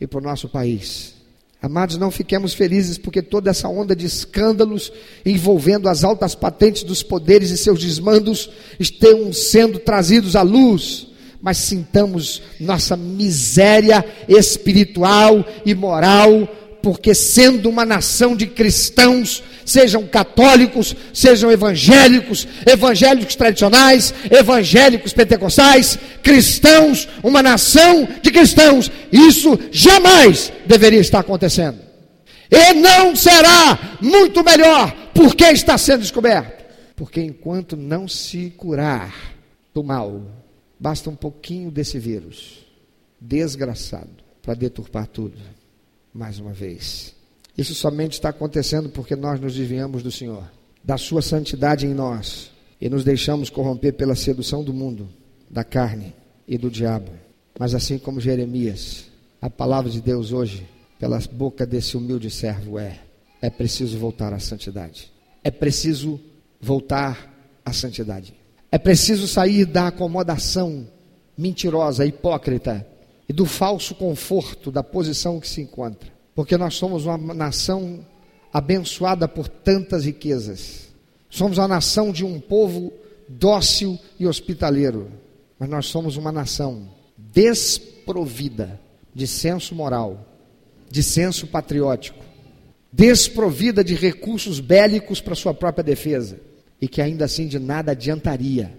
e 0.00 0.08
para 0.08 0.18
o 0.18 0.22
nosso 0.22 0.48
país. 0.48 1.14
Amados, 1.62 1.96
não 1.98 2.10
fiquemos 2.10 2.52
felizes 2.52 2.98
porque 2.98 3.22
toda 3.22 3.48
essa 3.48 3.68
onda 3.68 3.94
de 3.94 4.06
escândalos 4.06 4.92
envolvendo 5.24 5.88
as 5.88 6.02
altas 6.02 6.34
patentes 6.34 6.82
dos 6.82 7.00
poderes 7.00 7.50
e 7.50 7.58
seus 7.58 7.78
desmandos 7.78 8.50
estão 8.80 9.32
sendo 9.32 9.78
trazidos 9.78 10.34
à 10.34 10.42
luz 10.42 11.07
mas 11.40 11.58
sintamos 11.58 12.42
nossa 12.58 12.96
miséria 12.96 14.04
espiritual 14.28 15.44
e 15.64 15.74
moral, 15.74 16.48
porque 16.82 17.14
sendo 17.14 17.68
uma 17.68 17.84
nação 17.84 18.36
de 18.36 18.46
cristãos, 18.46 19.42
sejam 19.64 20.06
católicos, 20.06 20.96
sejam 21.12 21.50
evangélicos, 21.50 22.46
evangélicos 22.66 23.36
tradicionais, 23.36 24.14
evangélicos 24.30 25.12
pentecostais, 25.12 25.98
cristãos, 26.22 27.08
uma 27.22 27.42
nação 27.42 28.08
de 28.22 28.30
cristãos, 28.30 28.90
isso 29.12 29.58
jamais 29.70 30.52
deveria 30.66 31.00
estar 31.00 31.20
acontecendo. 31.20 31.78
E 32.50 32.72
não 32.74 33.14
será 33.14 33.98
muito 34.00 34.42
melhor, 34.42 34.94
porque 35.14 35.44
está 35.44 35.76
sendo 35.76 36.00
descoberto. 36.00 36.64
Porque 36.96 37.20
enquanto 37.20 37.76
não 37.76 38.08
se 38.08 38.52
curar 38.56 39.14
do 39.72 39.84
mal, 39.84 40.22
Basta 40.78 41.10
um 41.10 41.16
pouquinho 41.16 41.70
desse 41.70 41.98
vírus 41.98 42.66
desgraçado 43.20 44.10
para 44.42 44.54
deturpar 44.54 45.06
tudo. 45.06 45.36
Mais 46.14 46.38
uma 46.38 46.52
vez. 46.52 47.14
Isso 47.56 47.74
somente 47.74 48.12
está 48.12 48.28
acontecendo 48.28 48.88
porque 48.88 49.16
nós 49.16 49.40
nos 49.40 49.54
desviamos 49.54 50.02
do 50.02 50.12
Senhor, 50.12 50.48
da 50.82 50.96
Sua 50.96 51.20
santidade 51.20 51.86
em 51.86 51.94
nós 51.94 52.50
e 52.80 52.88
nos 52.88 53.04
deixamos 53.04 53.50
corromper 53.50 53.92
pela 53.94 54.14
sedução 54.14 54.62
do 54.62 54.72
mundo, 54.72 55.08
da 55.50 55.64
carne 55.64 56.14
e 56.46 56.56
do 56.56 56.70
diabo. 56.70 57.10
Mas 57.58 57.74
assim 57.74 57.98
como 57.98 58.20
Jeremias, 58.20 59.06
a 59.40 59.50
palavra 59.50 59.90
de 59.90 60.00
Deus 60.00 60.32
hoje, 60.32 60.66
pela 60.98 61.18
boca 61.32 61.66
desse 61.66 61.96
humilde 61.96 62.30
servo, 62.30 62.78
é: 62.78 63.00
é 63.42 63.50
preciso 63.50 63.98
voltar 63.98 64.32
à 64.32 64.38
santidade. 64.38 65.12
É 65.42 65.50
preciso 65.50 66.20
voltar 66.60 67.60
à 67.64 67.72
santidade. 67.72 68.34
É 68.70 68.76
preciso 68.76 69.26
sair 69.26 69.64
da 69.64 69.88
acomodação 69.88 70.86
mentirosa, 71.36 72.04
hipócrita 72.04 72.86
e 73.28 73.32
do 73.32 73.46
falso 73.46 73.94
conforto 73.94 74.70
da 74.70 74.82
posição 74.82 75.40
que 75.40 75.48
se 75.48 75.62
encontra. 75.62 76.10
Porque 76.34 76.56
nós 76.56 76.74
somos 76.74 77.06
uma 77.06 77.34
nação 77.34 78.04
abençoada 78.52 79.26
por 79.26 79.48
tantas 79.48 80.04
riquezas. 80.04 80.88
Somos 81.30 81.58
a 81.58 81.66
nação 81.66 82.12
de 82.12 82.24
um 82.24 82.38
povo 82.38 82.92
dócil 83.26 83.98
e 84.20 84.26
hospitaleiro. 84.26 85.10
Mas 85.58 85.68
nós 85.68 85.86
somos 85.86 86.16
uma 86.16 86.30
nação 86.30 86.90
desprovida 87.16 88.78
de 89.14 89.26
senso 89.26 89.74
moral, 89.74 90.26
de 90.90 91.02
senso 91.02 91.46
patriótico, 91.46 92.22
desprovida 92.92 93.82
de 93.82 93.94
recursos 93.94 94.60
bélicos 94.60 95.20
para 95.20 95.34
sua 95.34 95.54
própria 95.54 95.82
defesa 95.82 96.47
e 96.80 96.88
que 96.88 97.02
ainda 97.02 97.24
assim 97.24 97.46
de 97.46 97.58
nada 97.58 97.92
adiantaria, 97.92 98.76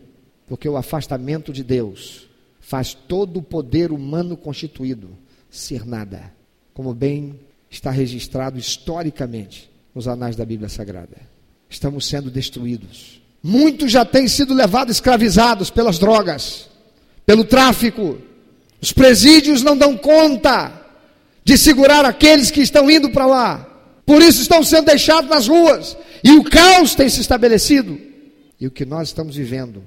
porque 0.47 0.67
o 0.67 0.77
afastamento 0.77 1.51
de 1.51 1.63
Deus 1.63 2.27
faz 2.59 2.93
todo 2.93 3.37
o 3.37 3.43
poder 3.43 3.91
humano 3.91 4.37
constituído 4.37 5.09
ser 5.49 5.85
nada, 5.85 6.31
como 6.73 6.93
bem 6.93 7.39
está 7.69 7.91
registrado 7.91 8.57
historicamente 8.57 9.69
nos 9.93 10.07
anais 10.07 10.35
da 10.35 10.45
Bíblia 10.45 10.69
Sagrada. 10.69 11.17
Estamos 11.69 12.07
sendo 12.07 12.31
destruídos. 12.31 13.21
Muitos 13.41 13.91
já 13.91 14.03
têm 14.03 14.27
sido 14.27 14.53
levados 14.53 14.97
escravizados 14.97 15.69
pelas 15.69 15.99
drogas, 15.99 16.67
pelo 17.25 17.43
tráfico. 17.43 18.17
Os 18.81 18.91
presídios 18.91 19.61
não 19.61 19.77
dão 19.77 19.95
conta 19.95 20.73
de 21.43 21.57
segurar 21.57 22.05
aqueles 22.05 22.51
que 22.51 22.61
estão 22.61 22.89
indo 22.89 23.09
para 23.11 23.25
lá. 23.25 23.68
Por 24.09 24.23
isso 24.23 24.41
estão 24.41 24.63
sendo 24.63 24.85
deixados 24.85 25.29
nas 25.29 25.47
ruas. 25.47 25.95
E 26.23 26.31
o 26.31 26.43
caos 26.43 26.95
tem 26.95 27.07
se 27.07 27.21
estabelecido. 27.21 27.95
E 28.59 28.65
o 28.65 28.71
que 28.71 28.83
nós 28.83 29.09
estamos 29.09 29.35
vivendo 29.35 29.83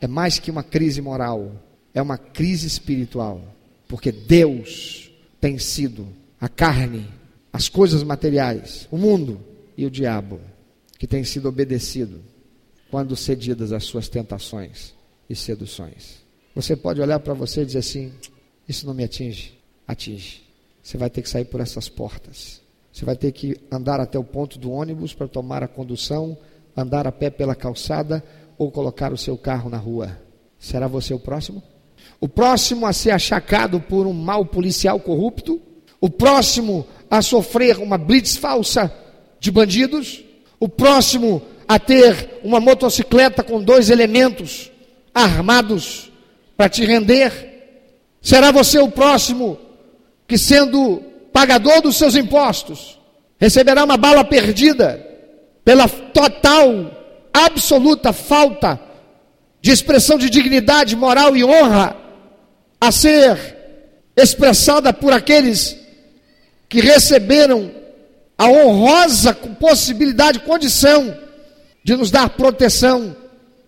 é 0.00 0.06
mais 0.06 0.38
que 0.38 0.48
uma 0.48 0.62
crise 0.62 1.02
moral, 1.02 1.60
é 1.92 2.00
uma 2.00 2.16
crise 2.16 2.68
espiritual. 2.68 3.42
Porque 3.88 4.12
Deus 4.12 5.10
tem 5.40 5.58
sido 5.58 6.06
a 6.40 6.48
carne, 6.48 7.04
as 7.52 7.68
coisas 7.68 8.04
materiais, 8.04 8.86
o 8.92 8.96
mundo 8.96 9.44
e 9.76 9.84
o 9.84 9.90
diabo, 9.90 10.40
que 10.96 11.08
tem 11.08 11.24
sido 11.24 11.48
obedecido 11.48 12.22
quando 12.92 13.16
cedidas 13.16 13.72
às 13.72 13.82
suas 13.82 14.08
tentações 14.08 14.94
e 15.28 15.34
seduções. 15.34 16.22
Você 16.54 16.76
pode 16.76 17.00
olhar 17.00 17.18
para 17.18 17.34
você 17.34 17.62
e 17.62 17.66
dizer 17.66 17.78
assim: 17.78 18.12
Isso 18.68 18.86
não 18.86 18.94
me 18.94 19.02
atinge. 19.02 19.52
Atinge. 19.84 20.44
Você 20.80 20.96
vai 20.96 21.10
ter 21.10 21.22
que 21.22 21.28
sair 21.28 21.46
por 21.46 21.60
essas 21.60 21.88
portas. 21.88 22.62
Você 22.94 23.04
vai 23.04 23.16
ter 23.16 23.32
que 23.32 23.60
andar 23.72 23.98
até 23.98 24.16
o 24.16 24.22
ponto 24.22 24.56
do 24.56 24.70
ônibus 24.70 25.12
para 25.12 25.26
tomar 25.26 25.64
a 25.64 25.68
condução, 25.68 26.38
andar 26.76 27.08
a 27.08 27.10
pé 27.10 27.28
pela 27.28 27.52
calçada 27.52 28.22
ou 28.56 28.70
colocar 28.70 29.12
o 29.12 29.18
seu 29.18 29.36
carro 29.36 29.68
na 29.68 29.76
rua. 29.76 30.16
Será 30.60 30.86
você 30.86 31.12
o 31.12 31.18
próximo? 31.18 31.60
O 32.20 32.28
próximo 32.28 32.86
a 32.86 32.92
ser 32.92 33.10
achacado 33.10 33.80
por 33.80 34.06
um 34.06 34.12
mau 34.12 34.46
policial 34.46 35.00
corrupto? 35.00 35.60
O 36.00 36.08
próximo 36.08 36.86
a 37.10 37.20
sofrer 37.20 37.78
uma 37.78 37.98
blitz 37.98 38.36
falsa 38.36 38.94
de 39.40 39.50
bandidos? 39.50 40.24
O 40.60 40.68
próximo 40.68 41.42
a 41.66 41.80
ter 41.80 42.42
uma 42.44 42.60
motocicleta 42.60 43.42
com 43.42 43.60
dois 43.60 43.90
elementos 43.90 44.70
armados 45.12 46.12
para 46.56 46.68
te 46.68 46.84
render? 46.84 47.82
Será 48.22 48.52
você 48.52 48.78
o 48.78 48.88
próximo 48.88 49.58
que, 50.28 50.38
sendo 50.38 51.02
pagador 51.34 51.82
dos 51.82 51.96
seus 51.96 52.14
impostos, 52.14 52.96
receberá 53.40 53.82
uma 53.82 53.96
bala 53.96 54.24
perdida 54.24 55.04
pela 55.64 55.88
total, 55.88 56.70
absoluta 57.32 58.12
falta 58.12 58.80
de 59.60 59.72
expressão 59.72 60.16
de 60.16 60.30
dignidade 60.30 60.94
moral 60.94 61.36
e 61.36 61.44
honra 61.44 61.96
a 62.80 62.92
ser 62.92 63.56
expressada 64.16 64.92
por 64.92 65.12
aqueles 65.12 65.76
que 66.68 66.80
receberam 66.80 67.72
a 68.38 68.46
honrosa 68.48 69.34
possibilidade, 69.34 70.38
condição 70.40 71.18
de 71.82 71.96
nos 71.96 72.12
dar 72.12 72.30
proteção, 72.30 73.16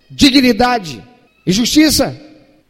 dignidade 0.09 1.03
e 1.45 1.51
justiça. 1.51 2.17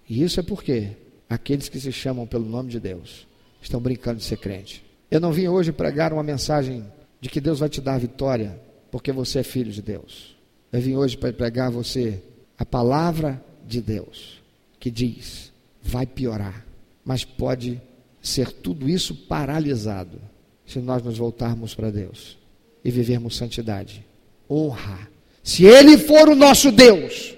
E 0.08 0.22
isso 0.22 0.40
é 0.40 0.42
porque 0.42 0.92
aqueles 1.28 1.68
que 1.68 1.78
se 1.78 1.92
chamam 1.92 2.26
pelo 2.26 2.46
nome 2.46 2.70
de 2.70 2.80
Deus 2.80 3.26
estão 3.60 3.78
brincando 3.78 4.18
de 4.18 4.24
ser 4.24 4.38
crente. 4.38 4.85
Eu 5.10 5.20
não 5.20 5.32
vim 5.32 5.48
hoje 5.48 5.72
pregar 5.72 6.12
uma 6.12 6.22
mensagem 6.22 6.84
de 7.20 7.28
que 7.28 7.40
Deus 7.40 7.60
vai 7.60 7.68
te 7.68 7.80
dar 7.80 7.98
vitória, 7.98 8.60
porque 8.90 9.12
você 9.12 9.40
é 9.40 9.42
filho 9.42 9.70
de 9.70 9.82
Deus. 9.82 10.36
Eu 10.72 10.80
vim 10.80 10.96
hoje 10.96 11.16
para 11.16 11.32
pregar 11.32 11.68
a 11.68 11.70
você 11.70 12.22
a 12.58 12.64
palavra 12.64 13.42
de 13.66 13.80
Deus, 13.80 14.42
que 14.80 14.90
diz: 14.90 15.52
vai 15.82 16.06
piorar, 16.06 16.66
mas 17.04 17.24
pode 17.24 17.80
ser 18.20 18.50
tudo 18.50 18.88
isso 18.88 19.14
paralisado 19.14 20.18
se 20.66 20.80
nós 20.80 21.02
nos 21.02 21.16
voltarmos 21.16 21.74
para 21.74 21.90
Deus 21.90 22.36
e 22.84 22.90
vivermos 22.90 23.36
santidade, 23.36 24.04
honra. 24.50 25.08
Se 25.42 25.64
Ele 25.64 25.96
for 25.96 26.28
o 26.28 26.34
nosso 26.34 26.72
Deus, 26.72 27.34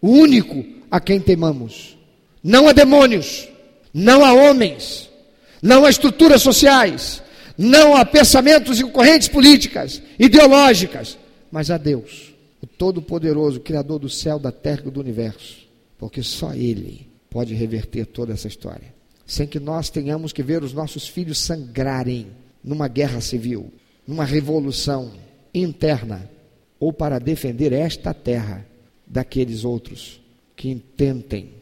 o 0.00 0.08
único 0.08 0.64
a 0.88 1.00
quem 1.00 1.20
temamos, 1.20 1.98
não 2.42 2.68
a 2.68 2.72
demônios, 2.72 3.48
não 3.92 4.24
a 4.24 4.32
homens, 4.32 5.09
não 5.62 5.84
a 5.84 5.90
estruturas 5.90 6.42
sociais, 6.42 7.22
não 7.56 7.94
a 7.94 8.04
pensamentos 8.04 8.80
e 8.80 8.84
correntes 8.84 9.28
políticas, 9.28 10.02
ideológicas, 10.18 11.18
mas 11.50 11.70
a 11.70 11.76
Deus, 11.76 12.32
o 12.62 12.66
Todo-Poderoso, 12.66 13.60
Criador 13.60 13.98
do 13.98 14.08
céu, 14.08 14.38
da 14.38 14.52
terra 14.52 14.84
e 14.86 14.90
do 14.90 15.00
universo, 15.00 15.58
porque 15.98 16.22
só 16.22 16.54
Ele 16.54 17.06
pode 17.28 17.54
reverter 17.54 18.06
toda 18.06 18.32
essa 18.32 18.48
história, 18.48 18.94
sem 19.26 19.46
que 19.46 19.60
nós 19.60 19.90
tenhamos 19.90 20.32
que 20.32 20.42
ver 20.42 20.62
os 20.62 20.72
nossos 20.72 21.06
filhos 21.06 21.38
sangrarem 21.38 22.28
numa 22.62 22.88
guerra 22.88 23.20
civil, 23.20 23.72
numa 24.06 24.24
revolução 24.24 25.12
interna, 25.54 26.28
ou 26.78 26.92
para 26.92 27.18
defender 27.18 27.72
esta 27.72 28.14
terra 28.14 28.66
daqueles 29.06 29.64
outros 29.64 30.20
que 30.56 30.70
intentem 30.70 31.54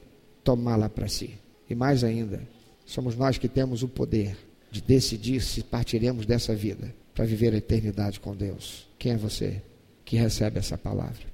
tomá-la 0.44 0.88
para 0.88 1.08
si. 1.08 1.34
E 1.68 1.74
mais 1.74 2.04
ainda, 2.04 2.40
somos 2.88 3.14
nós 3.14 3.36
que 3.36 3.48
temos 3.48 3.82
o 3.82 3.88
poder 3.88 4.36
de 4.70 4.80
decidir 4.80 5.42
se 5.42 5.62
partiremos 5.62 6.24
dessa 6.24 6.54
vida 6.54 6.92
para 7.14 7.26
viver 7.26 7.52
a 7.52 7.58
eternidade 7.58 8.18
com 8.18 8.34
Deus. 8.34 8.88
Quem 8.98 9.12
é 9.12 9.16
você 9.16 9.62
que 10.04 10.16
recebe 10.16 10.58
essa 10.58 10.78
palavra? 10.78 11.26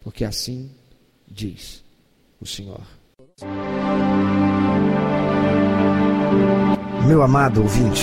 Porque 0.00 0.24
assim 0.24 0.70
diz 1.26 1.82
o 2.40 2.46
Senhor. 2.46 2.82
Meu 7.06 7.22
amado 7.22 7.62
ouvinte, 7.62 8.02